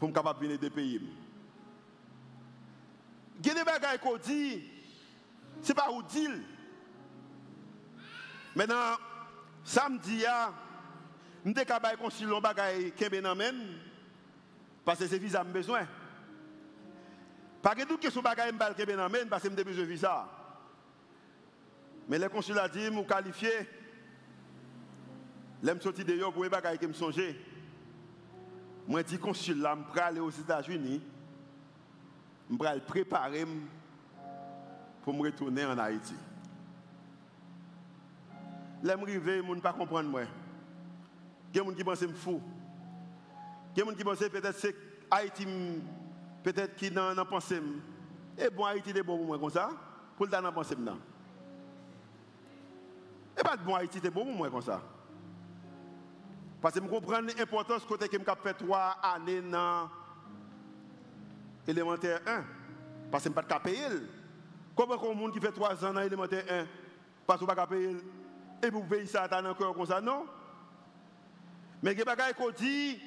pour 0.02 0.10
me 0.10 0.16
capable 0.16 0.40
venir 0.40 0.56
a 0.56 0.58
des 0.58 0.72
ce 5.62 5.68
n'est 5.68 5.76
pas 5.76 5.92
où. 5.92 6.02
Maintenant, 8.56 8.98
samedi, 9.64 10.24
je 11.46 11.52
suis 11.52 11.66
capable 11.68 11.98
de 11.98 12.02
construire 12.02 12.42
parce 14.84 14.98
que 14.98 15.06
c'est 15.06 15.20
visa 15.20 15.44
que 15.44 15.50
besoin. 15.50 15.86
Pas 17.62 17.76
que 17.76 17.84
tout 17.84 18.00
que 18.00 18.10
ce 18.10 18.20
bagage 18.22 18.54
qui 18.76 18.82
est 18.82 18.96
parce 19.30 19.44
que 19.44 19.50
j'ai 19.56 19.64
besoin 19.64 19.84
de 19.84 19.88
visa. 19.88 20.28
Mais 22.10 22.18
les 22.18 22.28
consulats 22.28 22.68
disent, 22.68 22.92
je 22.92 23.04
qualifié. 23.04 23.52
Je 25.62 25.70
suis 25.70 25.82
sorti 25.82 26.04
que. 26.04 27.51
Moi, 28.88 29.02
je 29.02 29.06
dis 29.08 29.18
consulat, 29.18 29.78
je 29.90 29.96
vais 29.96 30.02
aller 30.02 30.20
aux 30.20 30.30
États-Unis. 30.30 31.02
Je 32.50 32.58
vais 32.58 32.80
préparer 32.82 33.46
pour 35.04 35.14
me 35.14 35.24
retourner 35.24 35.66
en 35.66 35.78
Haïti. 35.78 36.16
Là, 38.84 38.96
je 38.98 39.02
arrive, 39.04 39.26
je 39.26 39.54
ne 39.54 39.60
pas 39.60 39.74
comprendre 39.74 40.10
moi. 40.10 40.24
Il 41.54 41.58
y 41.58 41.60
a 41.60 41.64
des 41.64 41.70
gens 41.70 41.76
qui 41.76 41.84
pensent 41.84 42.00
que 42.00 42.08
je 42.08 42.12
suis 42.14 42.22
fou. 42.22 42.42
Il 43.76 43.80
y 43.80 43.82
a 43.82 43.86
des 43.86 43.92
gens 43.92 43.98
qui 43.98 44.04
pensent 44.04 44.18
peut-être 44.18 44.62
que 44.62 44.76
Haïti, 45.10 45.46
peut-être 46.44 46.76
qui 46.76 46.92
n'en 46.92 47.26
pensent 47.26 47.52
Et 47.52 48.50
bon, 48.50 48.66
Haïti 48.66 48.90
est 48.90 49.04
bon 49.04 49.18
pour 49.18 49.28
moi 49.28 49.40
comme 49.40 49.50
ça. 49.50 49.70
Pour 50.16 50.26
le 50.26 50.32
temps, 50.32 50.42
n'en 50.42 50.52
pensez 50.52 50.76
pas. 50.76 50.98
Et 53.40 53.44
pas 53.44 53.58
de 53.58 53.64
bon 53.64 53.76
Haïti 53.76 54.00
est 54.04 54.10
bon 54.10 54.26
pour 54.26 54.36
moi 54.36 54.50
comme 54.50 54.62
ça. 54.62 54.82
Parce 56.62 56.76
que 56.76 56.82
je 56.82 56.88
comprends 56.88 57.22
l'importance 57.22 57.84
côté 57.86 58.08
que 58.08 58.18
je 58.18 58.42
fait 58.44 58.54
trois 58.54 58.98
années 59.02 59.42
dans 59.42 59.90
élémentaire 61.68 62.22
1. 62.26 62.44
Parce 63.12 63.24
que 63.24 63.30
je 63.30 63.36
ne 63.36 63.42
peux 63.42 63.48
pas 63.48 63.60
payer. 63.60 63.88
Comment 64.76 64.94
un 64.94 65.14
monde 65.16 65.34
qui 65.34 65.40
fait 65.40 65.52
trois 65.52 65.84
ans 65.84 65.94
dans 65.94 66.02
élémentaire 66.02 66.46
1 66.50 66.66
parce 67.26 67.40
que 67.40 67.46
je 67.46 67.52
ne 67.52 67.56
peux 67.56 67.56
pas 67.56 67.68
payer 67.68 67.98
et 68.64 68.70
vous 68.70 68.84
payer 68.84 69.06
ça 69.06 69.28
dans 69.28 69.42
le 69.42 69.54
cœur 69.54 69.74
comme 69.74 69.86
ça, 69.86 70.02
non? 70.02 70.26
Mais 71.82 71.96
des 71.96 72.04
choses 72.04 72.34
qu'on 72.38 72.52
dit, 72.52 73.00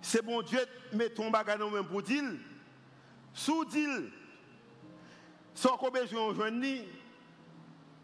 c'est 0.00 0.24
bon 0.24 0.42
Dieu, 0.42 0.60
met 0.92 1.10
ton 1.10 1.30
bagage 1.30 1.58
dans 1.58 1.70
même 1.70 1.86
pour 1.86 2.02
dire, 2.02 2.22
sous 3.32 3.64
dire, 3.64 4.02
sans 5.54 5.76
qu'on 5.76 5.90
besoin 5.90 6.50
de 6.50 6.84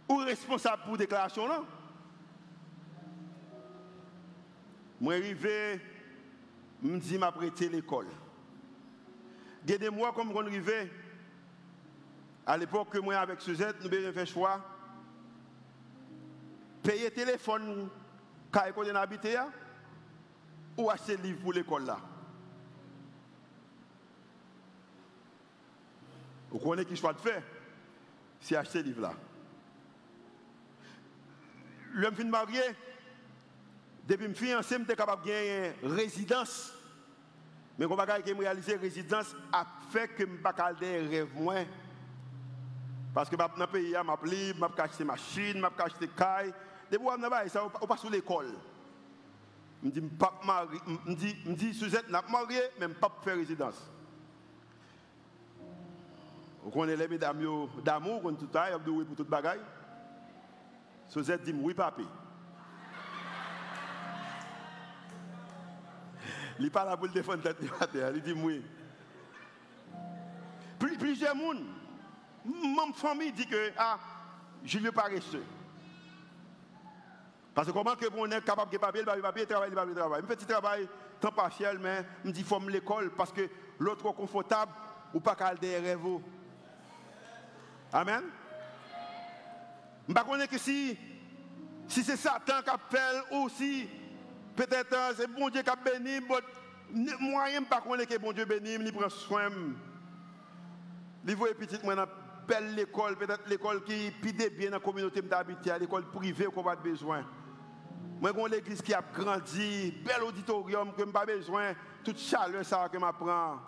ou 0.08 0.16
responsable 0.18 0.82
pour 0.84 0.96
déclaration, 0.96 1.46
non? 1.46 1.64
Moi, 5.00 5.14
arrivé, 5.14 5.80
me 6.82 6.98
dis, 6.98 7.18
je 7.18 7.30
prêté 7.30 7.68
l'école. 7.68 8.06
A 9.68 9.78
des 9.78 9.90
mois 9.90 10.12
comme 10.12 10.30
on 10.30 10.40
arrivé, 10.40 10.90
à 12.46 12.56
l'époque 12.56 12.90
que 12.90 12.98
moi 12.98 13.16
avec 13.16 13.40
Suzette, 13.40 13.76
nous 13.82 13.92
avons 13.92 14.12
fait 14.12 14.26
choix 14.26 14.64
payer 16.86 17.10
téléphone 17.10 17.88
quand 18.52 18.62
on 18.76 18.94
habité 18.94 19.36
ou 20.76 20.88
acheter 20.88 21.16
livre 21.16 21.40
pour 21.40 21.52
l'école 21.52 21.84
là. 21.84 21.98
Vous 26.50 26.58
connaissez 26.60 26.86
qui 26.86 26.96
choix 26.96 27.12
de 27.12 27.18
faire 27.18 27.42
C'est 28.40 28.56
acheter 28.56 28.84
livre 28.84 29.02
là. 29.02 29.14
L'homme 31.92 32.14
fin 32.14 32.24
marié, 32.24 32.62
depuis 34.06 34.26
que 34.26 34.32
je 34.32 34.36
suis 34.36 34.46
fiancé, 34.46 34.76
je 34.78 34.84
suis 34.84 34.96
capable 34.96 35.22
de 35.24 35.28
gagner 35.28 35.72
résidence. 35.82 36.72
Mais 37.78 37.86
quand 37.86 37.96
je 37.98 38.32
réaliser 38.34 38.76
résidence, 38.76 39.34
a 39.52 39.66
fait 39.90 40.08
que 40.08 40.24
je 40.24 40.30
ne 40.32 40.36
pas 40.38 40.72
des 40.74 41.26
moins. 41.34 41.64
Parce 43.12 43.28
que 43.28 43.36
dans 43.36 43.48
le 43.58 43.66
pays, 43.66 43.94
je 43.94 44.26
suis 44.28 44.36
libre, 44.36 44.68
je 44.70 44.74
peux 44.76 44.82
acheter 44.82 45.04
machine, 45.04 45.54
je 45.56 45.60
peux 45.60 45.82
acheter 45.82 46.08
caille. 46.08 46.54
Depuis 46.90 47.04
que 47.04 47.44
je 47.44 47.48
suis 47.48 47.58
on 47.80 47.86
passe 47.86 48.00
sur 48.00 48.10
l'école. 48.10 48.54
Je 49.82 49.90
dis, 49.90 50.02
je 51.06 51.14
dis, 51.14 51.36
je 51.44 51.52
dis, 51.52 51.74
Suzette 51.74 52.08
n'a 52.08 52.22
pas 52.22 52.30
marié, 52.30 52.60
mais 52.78 52.86
je 52.88 52.92
pas 52.92 53.12
faire 53.22 53.36
résidence. 53.36 53.90
Vous 56.62 56.70
connaissez 56.70 56.96
les 56.96 57.08
mesdames 57.08 57.68
d'amour, 57.84 58.22
tout 58.38 58.56
ont 58.56 58.80
oui 58.86 59.04
pour 59.04 59.16
toute 59.16 59.28
bagaille. 59.28 59.60
Suzette 61.08 61.42
dit, 61.42 61.54
oui, 61.56 61.74
papi. 61.74 62.06
Il 66.58 66.64
n'est 66.64 66.70
pas 66.70 66.84
là 66.84 66.96
pour 66.96 67.06
le 67.06 67.12
défendre 67.12 67.42
tête 67.42 67.58
il 68.14 68.22
dit 68.22 68.32
oui. 68.32 68.64
Plusieurs 70.78 71.32
personnes, 71.32 71.66
ma 72.44 72.92
famille 72.94 73.32
dit 73.32 73.46
que, 73.46 73.72
ah, 73.76 73.98
je 74.64 74.78
ne 74.78 74.84
veux 74.84 74.92
pas 74.92 75.04
rester. 75.04 75.40
Parce 77.54 77.68
que 77.68 77.72
comment 77.72 77.96
que 77.96 78.06
on 78.14 78.30
est 78.30 78.44
capable 78.44 78.70
de 78.70 78.78
papier, 78.78 79.02
le 79.02 79.22
papier, 79.22 79.46
travail, 79.46 79.70
le 79.70 79.76
papier, 79.76 79.94
travail. 79.94 80.22
Fais 80.28 80.36
petit 80.36 80.46
travail, 80.46 80.88
temps 81.20 81.32
partiel, 81.32 81.78
mais 81.78 82.04
je 82.22 82.28
me 82.28 82.32
dis, 82.32 82.42
faut 82.42 82.60
l'école 82.68 83.10
parce 83.12 83.32
que 83.32 83.48
l'autre 83.78 84.06
est 84.06 84.14
confortable 84.14 84.72
ou 85.14 85.20
pas 85.20 85.34
qu'à 85.34 85.54
des 85.54 85.78
rêves. 85.78 86.00
Amen. 87.92 88.22
Je 90.06 90.12
ne 90.12 90.18
sais 90.18 90.24
pas 90.24 90.46
que 90.46 90.58
si, 90.58 90.98
c'est 91.88 92.16
Satan 92.16 92.62
qui 92.62 92.70
appelle 92.70 93.22
ou 93.32 93.48
si 93.48 93.88
peut-être 94.56 94.92
euh, 94.92 95.12
c'est 95.16 95.26
bon 95.26 95.48
Dieu 95.48 95.62
qui 95.62 95.70
a 95.70 95.76
béni, 95.76 96.20
sais 97.08 97.60
pas 97.68 97.80
que 97.80 98.18
bon 98.18 98.32
Dieu 98.32 98.44
béni, 98.44 98.74
il 98.74 98.92
prend 98.92 99.08
soin. 99.08 99.50
Il 101.26 101.36
voit 101.36 101.54
petit, 101.54 101.78
moi, 101.82 101.94
appelle 101.98 102.74
l'école, 102.74 103.16
peut-être 103.16 103.48
l'école 103.48 103.82
qui 103.82 104.10
pide 104.22 104.56
bien 104.56 104.70
dans 104.70 104.76
la 104.76 104.82
communauté 104.82 105.20
d'habiter, 105.20 105.76
l'école 105.78 106.04
privée 106.10 106.46
qu'on 106.46 106.62
va 106.62 106.76
besoin. 106.76 107.24
Moi, 108.20 108.32
j'ai 108.34 108.56
l'église 108.56 108.80
qui 108.80 108.94
a 108.94 109.02
grandi, 109.02 109.92
bel 110.04 110.22
auditorium 110.22 110.92
que 110.94 111.02
je 111.04 111.10
pas 111.10 111.26
besoin, 111.26 111.74
toute 112.04 112.18
chaleur 112.18 112.64
ça 112.64 112.88
que 112.88 112.98
je 112.98 113.12
prends. 113.18 113.58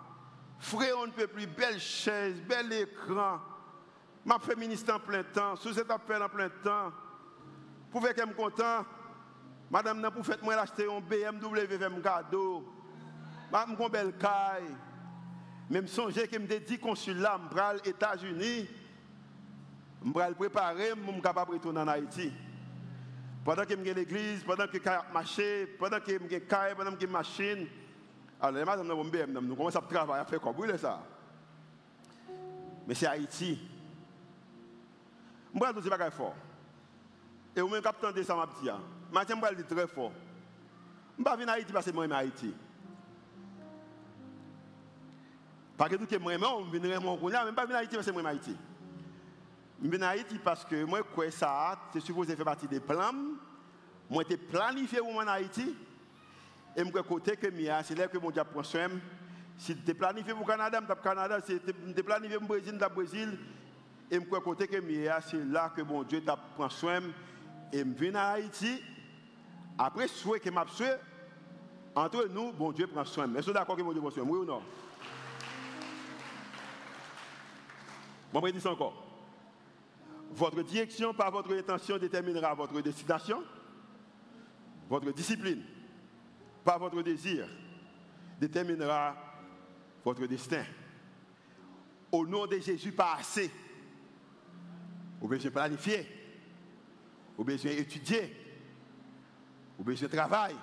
Frère, 0.57 0.95
on 0.97 1.07
ne 1.07 1.11
peut 1.11 1.27
plus, 1.27 1.45
belle 1.45 1.79
chaise, 1.79 2.41
bel 2.41 2.71
écran. 2.73 3.39
Je 4.25 4.45
fais 4.45 4.55
ministre 4.55 4.93
en 4.93 4.99
plein 4.99 5.23
temps, 5.23 5.55
sous 5.55 5.73
cet 5.73 5.91
appel 5.91 6.21
en 6.21 6.29
plein 6.29 6.49
temps. 6.49 6.91
Pour 7.91 8.01
que 8.01 8.09
je 8.15 8.21
suis 8.21 8.33
content, 8.33 8.85
madame, 9.69 10.09
pour 10.11 10.25
faire 10.25 10.37
moi 10.41 10.55
acheter 10.55 10.85
un 10.85 10.99
BMW 10.99 11.65
vers 11.77 12.01
cadeau. 12.01 12.65
Je 13.51 13.75
suis 13.75 13.89
belle 13.89 14.13
caille. 14.17 14.75
Même 15.69 15.87
songer 15.87 16.27
que 16.27 16.35
je 16.35 16.39
me 16.39 16.59
dit 16.59 16.79
consulat, 16.79 17.39
je 17.49 17.55
vais 17.55 17.79
aux 17.79 17.83
États-Unis, 17.83 18.67
je 20.03 20.11
vais 20.11 20.33
préparer 20.33 20.95
pour 20.95 21.13
être 21.13 21.21
capable 21.21 21.59
de 21.59 21.89
Haïti. 21.89 22.33
Pendant 23.45 23.63
que 23.63 23.75
je 23.77 23.83
suis 23.83 23.93
l'église, 23.93 24.43
pendant 24.43 24.67
que 24.67 24.77
je 24.77 25.13
marché, 25.13 25.67
pendant 25.77 25.99
que 25.99 26.11
je 26.11 26.27
suis 26.27 26.47
caille, 26.47 26.73
je 26.99 27.07
machine. 27.07 27.67
Alors, 28.41 28.65
madame, 28.65 28.87
nous 28.87 29.55
commençons 29.55 29.79
à 29.79 29.81
travailler, 29.81 30.21
à 30.21 30.25
faire 30.25 30.41
quoi. 30.41 30.55
Mais 32.87 32.95
c'est 32.95 33.07
Haïti. 33.07 33.59
Je 35.53 35.59
vais 35.59 35.81
dire 35.81 35.97
que 35.97 36.09
fort. 36.09 36.35
Et 37.55 37.61
vous-même, 37.61 37.83
de 38.15 38.23
ça, 38.23 38.35
ma 38.35 38.47
petite. 38.47 38.71
Je 39.11 39.55
vais 39.55 39.63
très 39.63 39.87
fort. 39.87 40.11
Je 41.15 41.21
ne 41.21 41.25
pas 41.25 41.35
venir 41.35 41.49
Haïti 41.49 41.73
parce 41.73 41.85
que 41.85 41.91
moi, 41.91 42.07
je 42.07 42.13
Haïti. 42.13 42.53
Parce 45.77 45.91
que 45.91 45.95
tout 45.95 46.05
que 46.05 46.17
moi, 46.17 46.33
je 46.33 46.77
viens 46.77 46.99
mon 46.99 47.17
mais 47.17 47.31
je 47.31 47.45
ne 47.45 47.51
pas 47.51 47.65
venir 47.65 47.77
Haïti 47.77 47.95
parce 47.95 48.07
que 48.07 48.11
moi, 48.11 48.21
je 48.21 48.27
suis 48.27 48.51
Haïti. 48.51 48.57
Je 49.83 49.89
viens 49.89 50.07
en 50.07 50.09
Haïti 50.11 50.39
parce 50.43 50.65
que 50.65 50.83
moi, 50.85 51.01
quoi 51.03 51.29
ça, 51.31 51.77
c'est 51.91 51.99
supposé 51.99 52.35
faire 52.35 52.45
partie 52.45 52.67
des 52.67 52.79
plans. 52.79 53.11
Moi, 54.09 54.23
j'ai 54.29 54.37
planifié 54.37 54.99
pour 54.99 55.15
en 55.15 55.27
Haïti. 55.27 55.75
Et 56.75 56.83
je 56.85 57.01
côté 57.01 57.35
que 57.35 57.47
c'est 57.83 57.95
là 57.95 58.07
que 58.07 58.17
mon 58.17 58.31
Dieu 58.31 58.43
prend 58.43 58.63
soin. 58.63 58.89
Si 59.57 59.75
tu 59.75 59.93
planifié 59.93 60.33
pour 60.33 60.47
le 60.47 60.51
Canada, 60.51 60.79
tu 60.79 61.03
Canada. 61.03 61.39
Si 61.45 61.59
tu 61.59 62.03
planifié 62.03 62.37
pour 62.37 62.43
le 62.43 62.47
Brésil, 62.47 62.77
tu 62.79 62.93
Brésil. 62.93 63.37
Et 64.09 64.15
je 64.15 64.21
crois 64.21 64.55
que 64.55 64.65
c'est 64.65 65.45
là 65.45 65.71
que 65.75 65.81
bon 65.81 66.03
Dieu 66.03 66.21
pris 66.21 66.71
soin. 66.71 67.01
Et 67.73 67.79
je 67.79 67.83
viens 67.83 68.15
à 68.15 68.31
Haïti. 68.31 68.81
Après, 69.81 70.09
souhait 70.09 70.41
que 70.41 70.49
m'a 70.49 70.65
entre 71.95 72.27
nous, 72.27 72.51
bon 72.51 72.73
Dieu 72.73 72.85
prend 72.85 73.05
soin. 73.05 73.33
Est-ce 73.33 73.49
d'accord 73.51 73.77
que 73.77 73.81
mon 73.81 73.93
Dieu 73.93 74.01
prend 74.01 74.11
soin 74.11 74.23
Oui 74.23 74.39
ou 74.39 74.45
non? 74.45 74.61
Bon, 78.33 78.45
je 78.45 78.51
dis 78.51 78.67
encore. 78.67 79.05
Votre 80.31 80.61
direction 80.63 81.13
par 81.13 81.31
votre 81.31 81.53
intention 81.55 81.97
déterminera 81.97 82.53
votre 82.53 82.79
destination. 82.81 83.41
Votre 84.89 85.11
discipline 85.13 85.63
par 86.65 86.77
votre 86.77 87.01
désir 87.01 87.47
déterminera 88.37 89.15
votre 90.03 90.27
destin. 90.27 90.65
Au 92.11 92.27
nom 92.27 92.45
de 92.47 92.59
Jésus, 92.59 92.91
pas 92.91 93.15
assez. 93.17 93.49
Vous 95.21 95.27
besoin 95.29 95.51
planifier. 95.51 96.05
Vous 97.37 97.45
besoin 97.45 97.71
étudier. 97.71 98.48
Vous 99.79 99.85
besoin 99.85 100.09
travailler. 100.09 100.57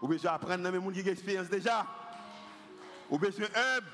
Vous 0.00 0.06
besoin 0.06 0.34
apprendre 0.34 0.62
dans 0.62 0.70
les 0.70 0.80
gens 0.80 0.90
qui 0.92 1.02
ont 1.02 1.12
expérience 1.12 1.48
déjà. 1.48 1.84
Vous 3.10 3.18
besoin 3.18 3.46
humble. 3.46 3.86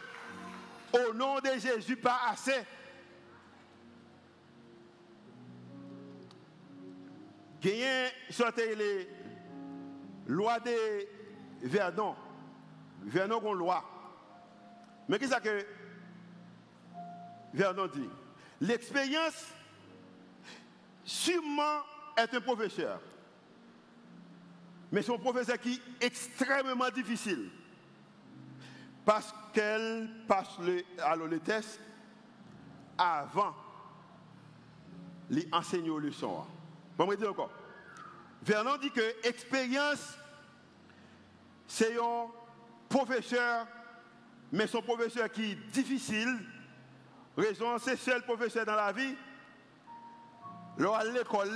Au 0.92 1.14
nom 1.14 1.40
de 1.40 1.58
Jésus, 1.58 1.96
pas 1.96 2.20
assez. 2.28 2.66
Gagné, 7.62 8.10
sortez 8.28 8.74
les 8.74 9.08
lois 10.26 10.60
de. 10.60 11.08
Verdun 11.62 12.14
a 13.14 13.24
une 13.24 13.54
loi. 13.54 13.82
Mais 15.08 15.18
qu'est-ce 15.18 15.40
que 15.40 15.66
Verdun 17.54 17.86
dit? 17.86 18.10
L'expérience, 18.60 19.46
sûrement, 21.04 21.80
est 22.18 22.34
un 22.34 22.40
professeur. 22.42 23.00
Mais 24.94 25.02
un 25.10 25.18
professeur 25.18 25.58
qui 25.58 25.74
est 25.74 26.06
extrêmement 26.06 26.88
difficile. 26.88 27.50
Parce 29.04 29.34
qu'elle 29.52 30.08
passe 30.28 30.56
le, 30.60 30.84
alors 31.02 31.26
tests 31.40 31.80
avant 32.96 33.56
les 35.28 35.48
leçons. 35.98 36.44
Bon, 36.96 37.10
je 37.10 37.16
dire 37.16 37.30
encore. 37.30 37.50
Vernon 38.44 38.76
dit 38.76 38.92
que 38.92 39.00
l'expérience, 39.24 40.16
c'est 41.66 41.98
un 41.98 42.28
professeur, 42.88 43.66
mais 44.52 44.68
son 44.68 44.80
professeur 44.80 45.28
qui 45.28 45.50
est 45.50 45.72
difficile. 45.72 46.38
Raison, 47.36 47.78
c'est 47.78 47.96
seul 47.96 48.22
professeur 48.22 48.64
dans 48.64 48.76
la 48.76 48.92
vie. 48.92 49.16
Là, 50.78 50.98
à 50.98 51.04
l'école, 51.04 51.48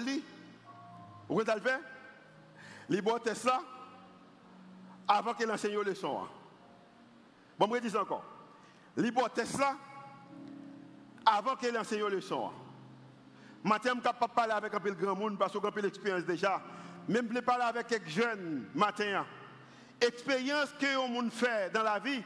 vous 1.29 1.37
voyez 1.37 1.89
le 2.89 3.35
ça 3.35 3.61
avant 5.07 5.35
qu'il 5.35 5.51
enseigne 5.51 5.79
les 5.79 5.91
leçons. 5.91 6.27
Bon, 7.59 7.69
je 7.75 7.81
dis 7.81 7.97
encore. 7.97 8.25
Test 9.35 9.57
ça 9.57 9.75
avant 11.25 11.57
qu'il 11.57 11.77
enseigne 11.77 12.05
les 12.07 12.17
leçons. 12.17 12.51
Matin, 13.65 13.91
je 13.91 13.97
ne 13.97 14.01
pas 14.01 14.29
parler 14.29 14.53
avec 14.53 14.73
un 14.73 14.81
peu 14.81 14.93
grand 14.93 15.17
monde 15.17 15.39
parce 15.39 15.53
que 15.53 15.59
j'ai 15.75 15.83
l'expérience 15.83 16.25
déjà. 16.25 16.61
Même 17.09 17.29
je 17.33 17.41
parler 17.41 17.65
avec 17.65 17.87
quelques 17.87 18.09
jeunes 18.09 18.69
matin. 18.75 19.25
Expérience 20.01 20.73
que 20.79 20.97
on 20.97 21.09
monde 21.09 21.33
fait 21.33 21.73
dans 21.73 21.83
la 21.83 21.99
vie, 21.99 22.23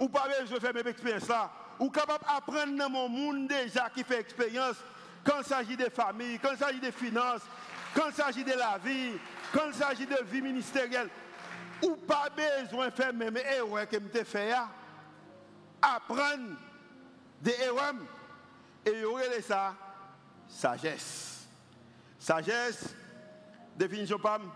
ou 0.00 0.08
pas 0.08 0.26
je 0.46 0.58
fais 0.58 0.72
même 0.72 0.86
expérience 0.86 1.28
là, 1.28 1.50
ou 1.78 1.90
capable 1.90 2.24
d'apprendre 2.24 2.78
dans 2.78 2.88
mon 2.88 3.08
monde 3.08 3.48
déjà 3.48 3.90
qui 3.90 4.02
fait 4.04 4.20
expérience 4.20 4.76
quand 5.24 5.40
il 5.40 5.44
s'agit 5.44 5.76
des 5.76 5.90
familles, 5.90 6.38
quand 6.38 6.52
il 6.52 6.58
s'agit 6.58 6.80
des 6.80 6.92
finances, 6.92 7.42
quand 7.94 8.08
il 8.08 8.14
s'agit 8.14 8.44
de 8.44 8.52
la 8.52 8.78
vie, 8.78 9.12
quand 9.52 9.68
il 9.68 9.74
s'agit 9.74 10.06
de 10.06 10.22
vie 10.24 10.42
ministérielle, 10.42 11.08
ou 11.82 11.96
pas 11.96 12.28
besoin 12.30 12.88
de 12.88 12.94
faire 12.94 13.12
même 13.12 13.36
erreurs 13.36 13.88
que 13.88 13.96
je 14.14 14.24
fait 14.24 14.54
apprendre 15.80 16.56
des 17.40 17.54
erreurs 17.60 17.94
et 18.86 19.04
aurait 19.04 19.40
ça 19.42 19.74
sagesse. 20.48 21.46
Sagesse, 22.18 22.94
définition 23.76 24.18
PAM, 24.18 24.50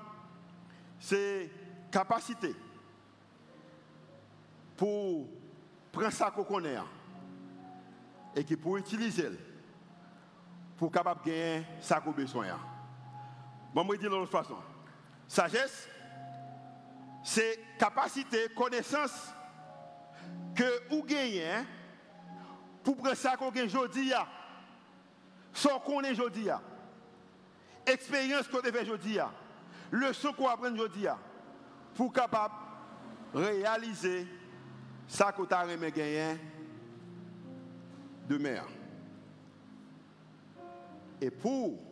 c'est 0.98 1.50
capacité 1.90 2.54
pour 4.76 5.28
prendre 5.92 6.12
ça 6.12 6.30
qu'on 6.30 6.44
connaît 6.44 6.78
et 8.34 8.44
qui 8.44 8.56
pour 8.56 8.76
utiliser 8.78 9.30
pour 10.76 10.92
capable 10.92 11.24
gagner 11.24 11.66
ça 11.80 12.00
qu'on 12.00 12.12
besoin. 12.12 12.56
Bon, 13.74 13.84
je 13.84 13.92
vais 13.92 13.98
dire 13.98 14.10
de 14.10 14.16
l'autre 14.16 14.30
façon. 14.30 14.56
Sagesse, 15.26 15.88
c'est 17.22 17.58
capacité, 17.78 18.48
connaissance 18.56 19.32
que 20.54 20.88
vous 20.90 21.02
gagnez 21.02 21.64
pour 22.82 22.96
prendre 22.96 23.14
ça 23.14 23.36
qu'on 23.36 23.50
gagne 23.50 23.66
aujourd'hui 23.66 24.12
ce 25.52 25.68
qu'on 25.84 26.00
est 26.02 26.12
aujourd'hui, 26.12 26.48
expérience 27.86 28.48
qu'on 28.48 28.60
a 28.60 28.72
fait 28.72 28.82
aujourd'hui, 28.82 29.18
leçon 29.90 30.32
qu'on 30.32 30.48
apprend 30.48 30.72
aujourd'hui, 30.72 31.06
pour 31.94 32.12
capable 32.12 32.54
réaliser 33.34 34.26
ça 35.06 35.32
tu 35.32 35.54
as 35.54 35.66
gagné 35.90 36.38
demain. 38.28 38.62
Et 41.20 41.30
pour 41.30 41.87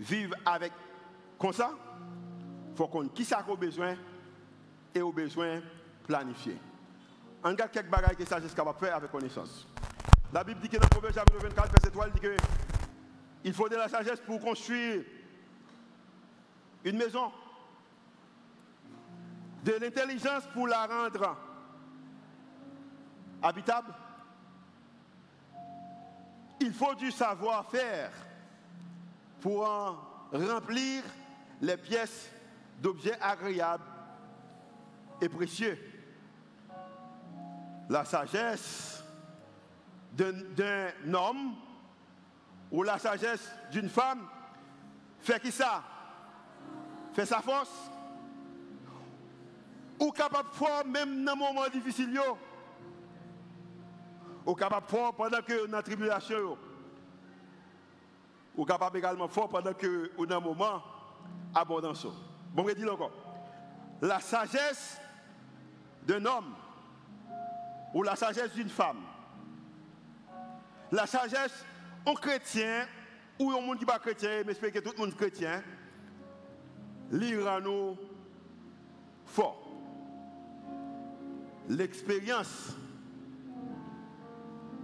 vivre 0.00 0.34
avec 0.44 0.72
comme 1.38 1.52
ça, 1.52 1.70
il 2.70 2.76
faut 2.76 2.88
qu'on 2.88 3.08
qui 3.08 3.24
ça 3.24 3.38
a 3.38 3.56
besoin 3.56 3.94
et 4.94 5.00
au 5.00 5.12
besoin 5.12 5.60
planifier. 6.06 6.58
On 7.44 7.48
regarde 7.48 7.70
quelques 7.70 7.90
bagages 7.90 8.16
que 8.16 8.24
capable 8.24 8.78
de 8.78 8.84
faire 8.84 8.96
avec 8.96 9.10
connaissance. 9.10 9.66
La 10.32 10.44
Bible 10.44 10.60
dit 10.60 10.68
que 10.68 10.76
dans 10.76 10.88
Proverbe 10.88 11.14
chapitre 11.14 11.38
24, 11.38 11.70
verset 11.70 11.90
3, 11.90 12.06
elle 12.06 12.12
dit 12.12 12.20
qu'il 13.42 13.54
faut 13.54 13.68
de 13.68 13.76
la 13.76 13.88
sagesse 13.88 14.20
pour 14.20 14.40
construire 14.40 15.02
une 16.84 16.96
maison, 16.96 17.32
de 19.64 19.72
l'intelligence 19.72 20.44
pour 20.52 20.66
la 20.66 20.86
rendre 20.86 21.36
habitable. 23.42 23.94
Il 26.60 26.72
faut 26.72 26.94
du 26.94 27.10
savoir-faire 27.10 28.10
pour 29.40 29.66
en 29.66 29.96
remplir 30.32 31.02
les 31.60 31.76
pièces 31.76 32.30
d'objets 32.80 33.18
agréables 33.20 33.84
et 35.20 35.28
précieux. 35.28 35.78
La 37.88 38.04
sagesse 38.04 39.02
d'un 40.12 41.14
homme 41.14 41.54
ou 42.70 42.82
la 42.82 42.98
sagesse 42.98 43.50
d'une 43.70 43.88
femme 43.88 44.26
fait 45.20 45.40
qui 45.40 45.50
ça? 45.50 45.82
Fait 47.12 47.26
sa 47.26 47.40
force? 47.40 47.90
Ou 49.98 50.10
capable 50.12 50.48
même 50.86 51.24
dans 51.24 51.32
un 51.32 51.34
moment 51.34 51.68
difficile 51.68 52.18
Ou 54.46 54.54
capable 54.54 54.86
de 54.86 54.90
faire 54.90 55.12
pendant 55.12 55.42
que 55.42 55.66
dans 55.66 55.76
la 55.76 55.82
tribulation 55.82 56.56
Ou 58.56 58.64
capable 58.64 58.98
également 58.98 59.28
faire 59.28 59.48
pendant 59.48 59.72
que 59.72 60.10
dans 60.26 60.36
un 60.36 60.40
moment 60.40 60.82
abondance. 61.54 62.06
Bon, 62.52 62.66
je 62.68 62.74
dis 62.74 62.88
encore. 62.88 63.12
La 64.02 64.20
sagesse 64.20 65.00
d'un 66.04 66.24
homme 66.24 66.54
ou 67.94 68.02
la 68.02 68.16
sagesse 68.16 68.52
d'une 68.52 68.68
femme 68.68 69.02
la 70.92 71.06
sagesse, 71.06 71.64
en 72.04 72.14
chrétien, 72.14 72.86
ou 73.38 73.50
un 73.50 73.60
monde 73.60 73.78
qui 73.78 73.84
n'est 73.84 73.92
pas 73.92 73.98
chrétien, 73.98 74.42
mais 74.46 74.54
que 74.54 74.78
tout 74.80 74.92
le 74.92 74.98
monde 74.98 75.10
est 75.10 75.16
chrétien, 75.16 75.62
l'ira 77.10 77.60
nous 77.60 77.96
fort. 79.24 79.66
L'expérience 81.68 82.76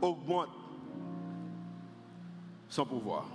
augmente 0.01 0.51
son 2.69 2.87
pouvoir. 2.87 3.27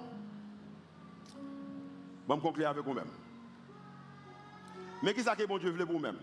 Je 2.28 2.34
vais 2.34 2.40
conclure 2.40 2.70
avec 2.70 2.84
vous-même. 2.84 3.10
Mais 5.04 5.14
qui 5.14 5.24
ce 5.24 5.36
que 5.36 5.48
bon 5.48 5.58
Dieu 5.58 5.72
voulait 5.72 5.86
pour 5.86 5.96
vous-même? 5.96 6.18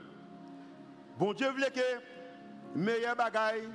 Bon 1.19 1.33
Dieu 1.33 1.51
voulait 1.51 1.71
que 1.71 2.79
meilleur 2.79 3.17
bagaille 3.17 3.69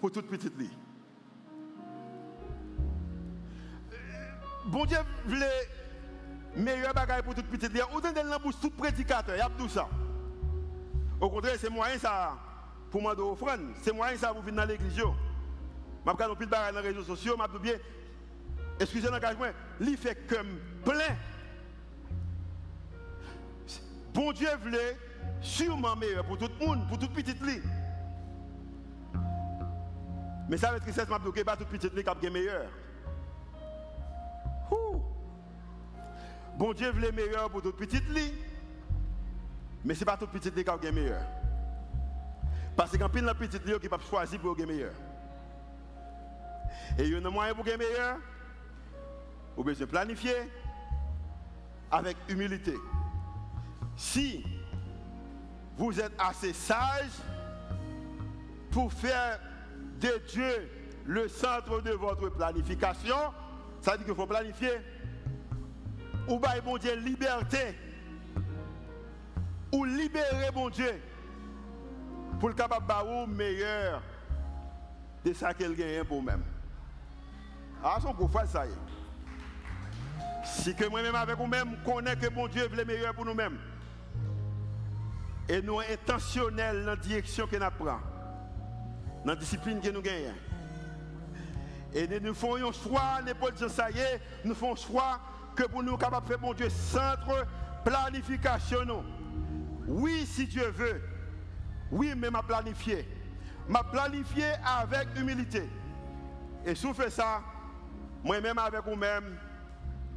pour 0.00 0.12
toute 0.12 0.28
petite 0.28 0.56
vie. 0.56 0.70
bon 4.70 4.84
Dieu 4.84 4.98
voulait 5.26 5.68
meilleur 6.56 6.94
bagage 6.94 7.22
pour 7.22 7.34
toute 7.34 7.46
petite 7.46 7.72
vie. 7.72 7.80
Ou 7.94 8.00
dans 8.00 8.10
le 8.10 8.42
bouche 8.42 8.60
tout 8.60 8.70
prédicateur, 8.70 9.34
il 9.34 9.38
y 9.38 9.42
a 9.42 9.50
tout 9.58 9.68
ça. 9.68 9.88
Au 11.20 11.28
contraire, 11.28 11.56
c'est 11.58 11.68
moyen 11.70 11.98
ça 11.98 12.38
pour 12.90 13.00
demander 13.00 13.22
offrande. 13.22 13.72
C'est 13.82 13.92
moyen 13.92 14.16
ça 14.16 14.32
pour 14.32 14.42
venir 14.42 14.62
dans 14.62 14.68
l'église. 14.68 14.96
Je 14.96 15.02
ne 15.02 16.16
pas 16.16 16.34
plus 16.34 16.46
de 16.46 16.50
dans 16.50 16.74
les 16.74 16.80
réseaux 16.80 17.02
sociaux, 17.02 17.36
je 17.38 17.58
bien, 17.58 17.74
excusez 18.80 19.08
l'engagement, 19.10 19.46
il 19.80 19.96
fait 19.96 20.26
comme 20.26 20.58
plein. 20.84 21.16
Bon 24.12 24.32
Dieu 24.32 24.48
voulait 24.62 24.96
sûrement 25.40 25.94
meilleur 25.94 26.24
pour 26.24 26.38
tout 26.38 26.48
le 26.58 26.66
monde, 26.66 26.88
pour 26.88 26.98
toute 26.98 27.12
petite 27.12 27.40
lit. 27.42 27.60
Mais 30.48 30.56
ça 30.56 30.72
veut 30.72 30.80
dire 30.80 30.86
que 30.88 30.92
c'est 30.92 31.06
bloqué 31.06 31.44
pas 31.44 31.56
toute 31.56 31.68
petite 31.68 31.94
lit 31.94 32.02
qui 32.02 32.26
est 32.26 32.30
meilleur. 32.30 32.66
Bon 36.56 36.72
Dieu 36.72 36.90
voulait 36.90 37.12
meilleur 37.12 37.48
pour 37.50 37.62
toute 37.62 37.76
petite 37.76 38.08
lit. 38.10 38.34
Mais 39.84 39.94
ce 39.94 40.00
n'est 40.00 40.06
pas 40.06 40.16
toute 40.16 40.30
petite 40.30 40.56
lit 40.56 40.64
qui 40.64 40.86
est 40.86 40.92
meilleur. 40.92 41.22
Parce 42.76 42.96
qu'en 42.96 43.08
pile 43.08 43.24
la 43.24 43.34
petite 43.34 43.64
lit 43.64 43.78
qui 43.80 43.88
pas 43.88 43.98
choisir 43.98 44.40
pour 44.40 44.56
gagner 44.56 44.72
meilleur. 44.72 44.94
Et 46.98 47.04
il 47.04 47.12
y 47.12 47.14
a 47.14 47.18
un 47.18 47.30
moyen 47.30 47.54
pour 47.54 47.64
gagner 47.64 47.86
meilleur. 47.86 48.18
Vous 49.56 49.64
besoin 49.64 49.86
planifier 49.86 50.50
avec 51.90 52.16
humilité. 52.28 52.74
Si 53.96 54.44
vous 55.76 56.00
êtes 56.00 56.12
assez 56.18 56.52
sage 56.52 57.10
pour 58.70 58.92
faire 58.92 59.40
de 60.00 60.22
Dieu 60.30 60.70
le 61.04 61.28
centre 61.28 61.80
de 61.80 61.90
votre 61.92 62.28
planification, 62.30 63.16
ça 63.80 63.92
veut 63.92 63.98
dire 63.98 64.06
qu'il 64.06 64.14
faut 64.14 64.26
planifier. 64.26 64.78
Ou 66.28 66.38
bien, 66.38 66.60
bon 66.64 66.78
Dieu, 66.78 66.94
liberté. 66.96 67.76
Ou 69.72 69.84
libérer, 69.84 70.50
mon 70.54 70.68
Dieu, 70.68 71.00
pour 72.38 72.48
le 72.48 72.54
capable 72.54 72.86
meilleur 73.28 74.02
de 75.24 75.32
ça 75.32 75.54
qu'elle 75.54 75.74
gagne 75.74 76.04
pour 76.04 76.22
même. 76.22 76.42
Ah, 77.82 77.98
son 78.00 78.12
coup, 78.12 78.30
ça 78.46 78.66
y 78.66 78.70
est. 78.70 78.99
Si 80.50 80.74
que 80.74 80.84
moi-même 80.88 81.14
avec 81.14 81.36
vous-même, 81.36 81.76
connaît 81.84 82.16
que 82.16 82.28
mon 82.28 82.48
Dieu 82.48 82.66
veut 82.68 82.76
le 82.76 82.84
meilleur 82.84 83.14
pour 83.14 83.24
nous-mêmes. 83.24 83.58
Et 85.48 85.62
nous 85.62 85.80
intentionnels 85.80 86.80
dans 86.80 86.90
la 86.90 86.96
direction 86.96 87.46
que 87.46 87.56
nous 87.56 87.70
prenons. 87.78 88.00
Dans 89.24 89.32
la 89.32 89.36
discipline 89.36 89.80
que 89.80 89.90
nous 89.90 90.02
gagnons. 90.02 90.34
Et 91.94 92.06
nous 92.20 92.34
faisons 92.34 92.68
un 92.68 92.72
choix, 92.72 93.20
pas 93.40 93.50
dire 93.52 93.70
ça 93.70 93.90
y 93.90 93.98
est, 93.98 94.20
nous 94.44 94.54
faisons 94.54 94.72
un 94.72 94.76
choix 94.76 95.20
que 95.54 95.64
pour 95.64 95.82
nous 95.82 95.96
capables 95.96 96.26
de 96.26 96.32
faire, 96.32 96.40
mon 96.40 96.52
Dieu, 96.52 96.68
centre 96.68 97.46
planification. 97.84 99.04
Oui, 99.86 100.26
si 100.26 100.46
Dieu 100.46 100.68
veut. 100.70 101.00
Oui, 101.90 102.12
mais 102.16 102.30
m'a 102.30 102.42
planifié. 102.42 103.08
M'a 103.68 103.84
planifié 103.84 104.46
avec 104.64 105.08
humilité. 105.16 105.68
Et 106.64 106.74
si 106.74 106.86
vous 106.86 106.94
faites 106.94 107.12
ça, 107.12 107.40
moi-même 108.22 108.58
avec 108.58 108.84
vous-même, 108.84 109.38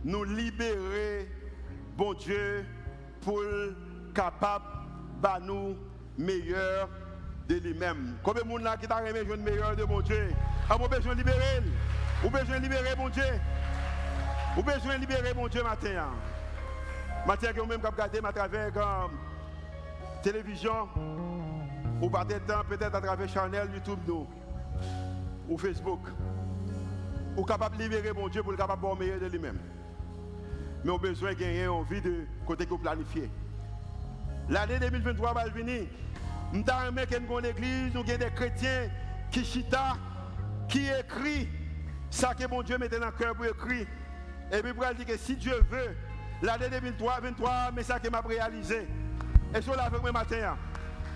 nous 0.03 0.23
libérer, 0.23 1.29
bon 1.95 2.13
Dieu, 2.13 2.65
pour 3.21 3.41
capable 4.13 4.65
de 5.21 5.45
nous 5.45 5.77
meilleur 6.17 6.89
de 7.47 7.55
lui-même. 7.55 8.17
Combien 8.23 8.43
de 8.43 8.47
monde 8.47 8.63
là 8.63 8.77
qui 8.77 8.87
t'a 8.87 8.97
remis 8.97 9.25
le 9.25 9.37
meilleur 9.37 9.75
de 9.75 9.83
mon 9.83 10.01
Dieu? 10.01 10.29
A 10.69 10.77
mon 10.77 10.87
besoin 10.87 11.13
de 11.13 11.19
libérer. 11.19 11.63
Ou 12.23 12.29
besoin 12.29 12.59
libérer 12.59 12.95
mon 12.97 13.09
Dieu. 13.09 13.23
Ou 14.57 14.63
besoin 14.63 14.95
de 14.95 15.01
libérer 15.01 15.33
mon 15.33 15.47
Dieu 15.47 15.63
matin. 15.63 16.09
Matin 17.25 17.53
que 17.53 17.59
vous 17.59 17.67
même 17.67 17.81
regardez 17.83 18.19
à 18.23 18.31
travers 18.31 18.71
la 18.75 19.09
télévision. 20.21 20.87
Ou 22.01 22.09
par 22.09 22.25
des 22.25 22.39
temps 22.41 22.63
peut-être 22.67 22.95
à 22.95 23.01
travers 23.01 23.29
Chanel, 23.29 23.69
YouTube 23.73 23.99
nous. 24.07 24.27
Ou 25.49 25.57
Facebook. 25.57 26.01
Ou 27.35 27.43
capable 27.43 27.77
de 27.77 27.83
libérer 27.83 28.13
mon 28.13 28.27
Dieu 28.27 28.43
pour 28.43 28.51
le 28.51 28.57
capable 28.57 28.81
de 28.81 28.99
meilleur 28.99 29.19
de 29.19 29.25
lui-même 29.25 29.57
mais 30.83 30.91
on 30.91 30.95
a 30.95 30.99
besoin 30.99 31.33
de 31.33 31.39
gagner 31.39 31.67
envie 31.67 32.01
de 32.01 32.25
côté 32.45 32.65
que 32.65 32.75
planifier. 32.75 33.29
L'année 34.49 34.79
2023 34.79 35.33
va 35.33 35.47
venir. 35.49 35.83
Nous 36.51 36.63
avons 36.67 37.39
une 37.39 37.45
église, 37.45 37.93
nous 37.93 38.01
avons 38.01 38.17
des 38.17 38.31
chrétiens 38.35 38.89
qui 39.31 39.43
chita, 39.43 39.97
qui 40.67 40.85
écrit 40.87 41.49
ça 42.09 42.33
que 42.35 42.47
mon 42.47 42.61
Dieu 42.61 42.77
mettait 42.77 42.99
dans 42.99 43.07
le 43.07 43.11
cœur 43.13 43.33
pour 43.35 43.45
écrire. 43.45 43.87
Et 44.51 44.61
puis 44.61 44.73
pour 44.73 44.85
dire 44.93 45.05
que 45.05 45.17
si 45.17 45.35
Dieu 45.35 45.55
veut, 45.71 45.95
l'année 46.41 46.69
2023, 46.69 47.71
mais 47.73 47.83
ça 47.83 47.99
que 47.99 48.09
m'a 48.09 48.21
réalisé. 48.21 48.87
Et 49.55 49.61
sur 49.61 49.75
la 49.75 49.83
avec 49.85 50.01
moi 50.01 50.11
matin. 50.11 50.57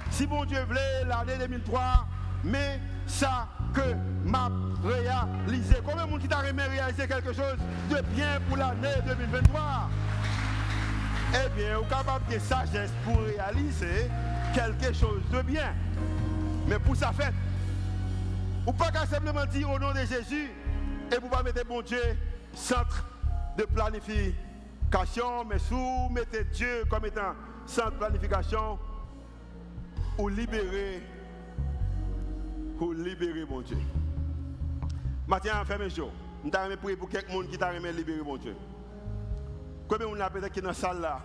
Si 0.10 0.26
mon 0.26 0.46
Dieu 0.46 0.60
voulait, 0.66 1.04
l'année 1.06 1.38
2003, 1.38 2.08
mais 2.46 2.80
ça 3.06 3.48
que 3.78 4.28
m'a 4.28 4.50
réalisé. 4.84 5.76
Combien 5.86 6.06
de 6.06 6.12
monde 6.12 6.22
qui 6.22 6.28
t'a 6.28 6.40
réalisé 6.40 7.08
quelque 7.08 7.34
chose 7.34 7.58
de 7.90 8.02
bien 8.14 8.40
pour 8.48 8.58
l'année 8.58 8.96
2023 9.06 9.90
Eh 11.34 11.50
bien, 11.56 11.78
vous 11.78 11.84
êtes 11.84 11.90
capable 11.90 12.34
de 12.34 12.40
sagesse 12.40 12.92
pour 13.04 13.20
réaliser 13.22 14.10
quelque 14.54 14.94
chose 14.94 15.22
de 15.32 15.42
bien. 15.44 15.74
Mais 16.68 16.80
pour 16.80 16.96
ça 16.96 17.12
fait, 17.12 17.34
ou 18.66 18.74
pas 18.74 18.92
qu'à 18.92 19.06
simplement 19.06 19.46
dire 19.46 19.70
au 19.70 19.80
nom 19.80 19.94
de 19.94 20.00
Jésus 20.00 20.52
et 21.12 21.20
vous 21.20 21.30
pas 21.30 21.44
mettre 21.44 21.66
bon 21.66 21.82
Dieu 21.82 22.02
centre 22.54 23.06
de 23.58 23.64
planification, 23.64 25.46
mais 25.46 25.60
sous 25.60 26.10
mettez 26.10 26.44
Dieu 26.46 26.84
comme 26.90 27.06
étant 27.06 27.34
centre 27.66 27.92
de 27.92 27.98
planification 27.98 28.80
ou 30.18 30.28
libérer 30.28 31.02
pour 32.78 32.94
libérer 32.94 33.46
mon 33.46 33.62
Dieu. 33.62 33.78
Maintenant, 35.28 35.66
ferme 35.66 35.84
les 35.84 35.98
yeux. 35.98 36.06
Je 36.44 36.70
vais 36.70 36.78
prier 36.78 36.96
pour 36.96 37.10
quelqu'un 37.10 37.44
qui 37.50 37.58
t'a 37.58 37.74
libérer 37.74 38.22
mon 38.24 38.38
Dieu. 38.38 38.56
Combien 39.88 40.10
de 40.10 40.18
gens 40.18 40.30
peut-être 40.32 40.52
qui 40.52 40.62
dans 40.62 40.70
la 40.70 40.74
salle 40.74 41.02
là? 41.02 41.22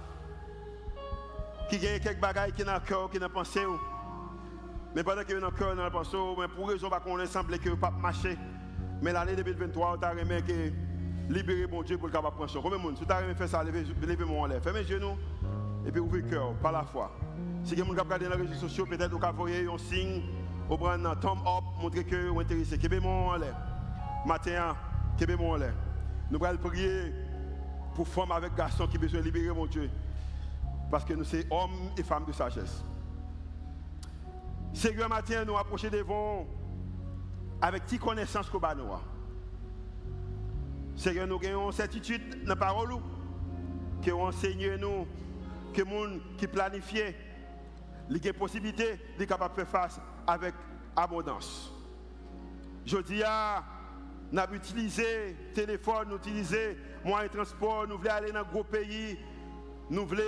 Qui 1.69 1.87
a 1.87 1.99
quelques 1.99 2.21
bagages 2.21 2.53
qui 2.53 2.65
dans 2.65 2.75
le 2.75 2.81
cœur, 2.81 3.11
qui 3.11 3.19
dans 3.19 3.27
la 3.27 3.33
pensée 3.33 3.65
mais 4.95 5.03
pendant 5.03 5.25
que 5.25 5.33
dans 5.33 5.47
le 5.47 5.57
cœur, 5.57 5.75
dans 5.75 5.83
la 5.83 5.91
pensée, 5.91 6.19
mais 6.39 6.49
pour 6.49 6.69
raison 6.69 6.91
qu'on 6.91 7.27
semble 7.27 7.59
que 7.59 7.71
pas 7.71 7.91
marcher. 7.91 8.37
Mais 9.01 9.13
l'année 9.13 9.35
2023, 9.35 9.97
on 9.99 10.03
a 10.03 10.11
remis 10.11 10.43
que 10.43 11.33
libérer 11.33 11.67
mon 11.67 11.83
Dieu 11.83 11.97
pour 11.97 12.09
le 12.09 12.13
capable 12.13 12.37
prendre 12.37 12.63
Combien 12.63 12.79
de 12.79 12.83
monde, 12.83 12.99
si 12.99 13.07
tu 13.07 13.13
as 13.13 13.21
remis 13.21 13.35
faire 13.35 13.49
ça, 13.49 13.65
levez 13.65 14.25
moi 14.25 14.43
en 14.43 14.47
l'air. 14.47 14.63
Fermez 14.63 14.83
les 14.83 14.87
genoux 14.87 15.17
et 15.87 15.91
puis 15.91 16.01
ouvrez 16.01 16.21
le 16.21 16.29
cœur 16.29 16.53
par 16.63 16.73
la 16.73 16.83
foi. 16.83 17.11
Si 17.65 17.75
quelqu'un 17.75 17.97
a 17.97 18.03
regardé 18.03 18.29
dans 18.29 18.37
les 18.37 18.43
réseaux 18.43 18.69
sociaux, 18.69 18.85
peut-être 18.85 19.11
vous 19.11 19.47
avez 19.47 19.67
un 19.67 19.79
signe 19.79 20.23
vous 20.73 20.79
prenez 20.79 21.07
un 21.07 21.15
thumb 21.17 21.39
up, 21.41 21.65
montrer 21.81 22.03
que 22.03 22.29
vous 22.29 22.41
intéressé. 22.41 22.79
Kébé 22.79 22.99
mon 22.99 23.29
en 23.29 23.37
l'air. 23.37 23.55
Matin. 24.27 24.75
Nous 26.31 26.45
allons 26.45 26.59
prier 26.59 27.13
pour 27.95 28.09
femmes 28.09 28.33
avec 28.33 28.55
garçons 28.55 28.87
qui 28.87 28.97
ont 28.97 29.01
besoin 29.01 29.21
de 29.21 29.27
libérer 29.27 29.55
mon 29.55 29.67
Dieu. 29.67 29.91
Parce 30.91 31.05
que 31.05 31.13
nous 31.13 31.25
sommes 31.25 31.45
hommes 31.51 31.91
et 31.97 32.03
femmes 32.03 32.25
de 32.25 32.33
sagesse. 32.33 32.83
Seigneur, 34.73 35.11
matin, 35.11 35.45
nous 35.45 35.57
approchons 35.57 35.91
devant 35.91 36.47
avec 37.61 37.85
toute 37.87 38.01
connaissance 38.01 38.49
que 38.49 38.57
nous 38.57 38.89
Seigneur, 40.97 41.27
nous 41.27 41.39
avons 41.47 41.71
certitude 41.71 42.45
dans 42.45 42.49
la 42.49 42.57
parole 42.57 42.95
que 44.03 44.11
vous 44.11 44.23
enseignez 44.23 44.79
nous, 44.79 45.07
que 45.75 45.83
les 45.83 45.91
gens 45.91 46.19
qui 46.39 46.47
planifient, 46.47 47.15
les 48.09 48.29
a 48.29 48.33
possibilité 48.33 48.99
de 49.19 49.25
capable 49.25 49.55
faire 49.55 49.69
face 49.69 50.01
avec 50.27 50.55
abondance. 50.97 51.73
Je 52.85 52.99
dis 52.99 53.23
à 53.23 53.65
nous 54.33 54.39
avons 54.39 54.55
utilisé 54.55 55.37
téléphone, 55.55 56.09
nous 56.09 56.17
utilisé 56.17 56.79
moyens 57.05 57.31
de 57.31 57.37
transport, 57.37 57.87
nous 57.87 57.99
voulons 57.99 58.11
aller 58.11 58.33
dans 58.33 58.41
un 58.41 58.45
gros 58.45 58.65
pays, 58.65 59.19
nous 59.91 60.07
voulons 60.07 60.23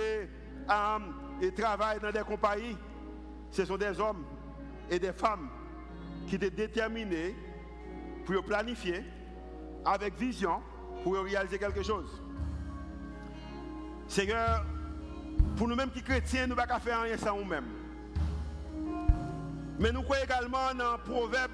um, 0.69 1.13
travailler 1.57 1.99
dans 1.99 2.11
des 2.11 2.19
compagnies. 2.19 2.77
Ce 3.49 3.65
sont 3.65 3.77
des 3.77 3.99
hommes 3.99 4.23
et 4.91 4.99
des 4.99 5.11
femmes 5.11 5.49
qui 6.27 6.35
étaient 6.35 6.51
déterminés 6.51 7.35
pour 8.25 8.43
planifier 8.43 9.03
avec 9.83 10.15
vision 10.17 10.61
pour 11.03 11.15
réaliser 11.15 11.57
quelque 11.57 11.83
chose. 11.83 12.21
Seigneur, 14.07 14.65
pour 15.57 15.67
nous-mêmes 15.67 15.89
qui 15.89 16.03
chrétiens, 16.03 16.47
nous 16.47 16.55
ne 16.55 16.61
pouvons 16.61 16.67
pas 16.67 16.79
faire 16.79 17.01
rien 17.01 17.17
sans 17.17 17.37
nous-mêmes. 17.37 17.84
Mais 19.79 19.91
nous 19.91 20.01
croyons 20.03 20.23
également 20.23 20.73
dans 20.77 20.93
le 20.93 20.97
proverbe. 20.97 21.51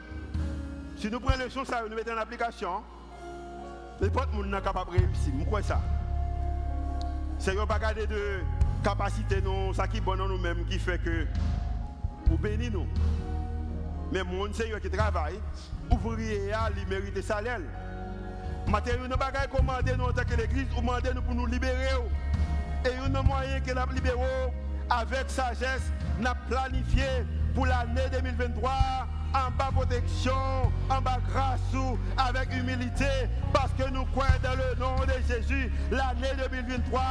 Si 0.98 1.10
nous 1.10 1.20
prenons 1.20 1.44
le 1.44 1.50
son, 1.50 1.66
ça, 1.66 1.82
nous 1.90 1.96
mettons 1.96 2.14
en 2.14 2.18
application. 2.18 2.84
N'importe 4.00 4.32
qui 4.32 4.38
n'est 4.38 4.62
capable 4.62 4.92
de 4.92 4.98
réussir. 4.98 5.34
Nous 5.34 5.46
croyons 5.46 5.68
ça. 5.68 5.82
Seigneur, 7.40 7.68
pas 7.68 7.80
garder 7.80 8.06
de 8.06 8.42
capacité, 8.84 9.42
nous, 9.42 9.74
ça 9.74 9.88
qui 9.88 9.98
est 9.98 10.02
bon 10.02 10.16
nous-mêmes, 10.16 10.66
qui 10.66 10.78
fait 10.78 11.00
que 11.00 11.26
vous 12.28 12.38
bénissez 12.38 12.70
nous. 12.72 12.88
Mais 14.12 14.24
mon 14.24 14.52
Seigneur 14.54 14.80
qui 14.80 14.90
travaille, 14.90 15.40
ouvrier, 15.90 16.52
il 16.78 16.88
mérite 16.88 17.22
salaire. 17.24 17.60
Nous 18.68 18.72
pas 19.18 19.48
commander 19.48 19.96
nous 19.98 20.06
en 20.06 20.14
tant 20.14 20.24
que 20.24 20.36
l'église, 20.36 20.68
ou 20.78 20.82
demander 20.82 21.14
nous 21.16 21.22
pour 21.22 21.34
nous 21.34 21.48
libérer. 21.48 21.90
Et 22.86 22.90
il 22.90 23.12
y 23.12 23.16
a 23.16 23.20
un 23.20 23.24
moyen 23.24 23.60
que 23.60 23.72
nous 23.72 23.96
libérons 23.96 24.54
avec 24.90 25.30
sagesse, 25.30 25.92
n'a 26.20 26.36
planifié 26.36 27.06
pour 27.54 27.66
l'année 27.66 28.10
2023 28.12 28.72
en 29.34 29.52
bas 29.58 29.70
protection, 29.74 30.32
en 30.90 31.02
bas 31.02 31.20
grâce, 31.30 31.60
avec 32.18 32.54
humilité, 32.54 33.06
parce 33.54 33.72
que 33.74 33.90
nous 33.90 34.06
croyons 34.06 34.32
dans 34.44 34.56
le 34.56 34.80
nom 34.80 34.96
de 35.06 35.28
Jésus, 35.28 35.72
l'année 35.90 36.34
2023, 36.38 37.02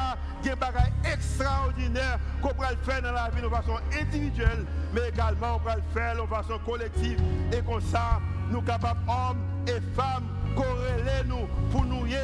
il 0.42 0.48
y 0.48 0.50
a 0.50 0.56
des 0.56 1.12
extraordinaire 1.12 2.18
qu'on 2.42 2.48
pourrait 2.50 2.74
le 2.74 2.90
faire 2.90 3.02
dans 3.02 3.12
la 3.12 3.30
vie 3.30 3.42
de 3.42 3.48
façon 3.48 3.76
individuelle, 3.98 4.66
mais 4.92 5.08
également 5.08 5.56
on 5.56 5.58
pourrait 5.60 5.76
le 5.76 5.98
faire 5.98 6.14
de 6.22 6.28
façon 6.28 6.58
collective. 6.66 7.20
Et 7.52 7.62
comme 7.62 7.80
ça, 7.80 8.20
nous 8.50 8.62
capables, 8.62 9.00
hommes 9.08 9.42
et 9.66 9.80
femmes, 9.94 10.28
corréler 10.54 11.24
nous 11.26 11.46
pour 11.70 11.84
nous 11.84 12.06
y 12.06 12.16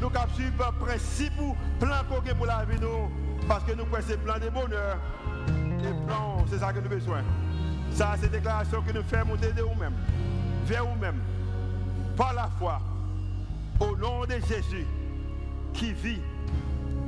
nous 0.00 0.10
capables 0.10 0.34
suivre 0.34 0.72
principe, 0.78 1.32
plan 1.80 2.04
pour 2.08 2.46
la 2.46 2.64
vie 2.64 2.78
nous, 2.80 3.10
parce 3.48 3.64
que 3.64 3.72
nous 3.72 3.84
croyons 3.86 4.04
c'est 4.06 4.22
plan 4.22 4.38
de 4.38 4.50
bonheur. 4.50 4.98
Et 5.80 6.06
plan, 6.06 6.44
c'est 6.50 6.58
ça 6.58 6.72
que 6.72 6.80
nous 6.80 6.86
avons 6.86 6.96
besoin. 6.96 7.22
Ça, 7.92 8.14
c'est 8.20 8.30
déclaration 8.30 8.82
que 8.82 8.92
nous 8.92 9.02
faisons 9.02 9.36
de 9.36 9.60
nous-mêmes, 9.60 9.96
vers 10.64 10.84
nous-mêmes, 10.84 11.20
par 12.16 12.32
la 12.34 12.48
foi, 12.58 12.80
au 13.80 13.96
nom 13.96 14.24
de 14.24 14.34
Jésus, 14.46 14.86
qui 15.72 15.92
vit 15.92 16.20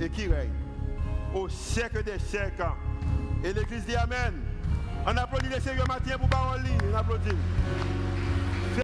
et 0.00 0.08
qui 0.08 0.26
règne 0.26 0.50
au 1.34 1.48
siècle 1.48 2.02
des 2.02 2.18
siècles. 2.18 2.64
Et 3.44 3.52
l'Église 3.52 3.84
dit 3.86 3.96
Amen. 3.96 4.34
On 5.06 5.16
applaudit 5.16 5.48
le 5.48 5.60
Seigneur 5.60 5.88
matin 5.88 6.18
pour 6.18 6.28
parole. 6.28 6.60
On 6.92 6.96
applaudit. 6.96 7.36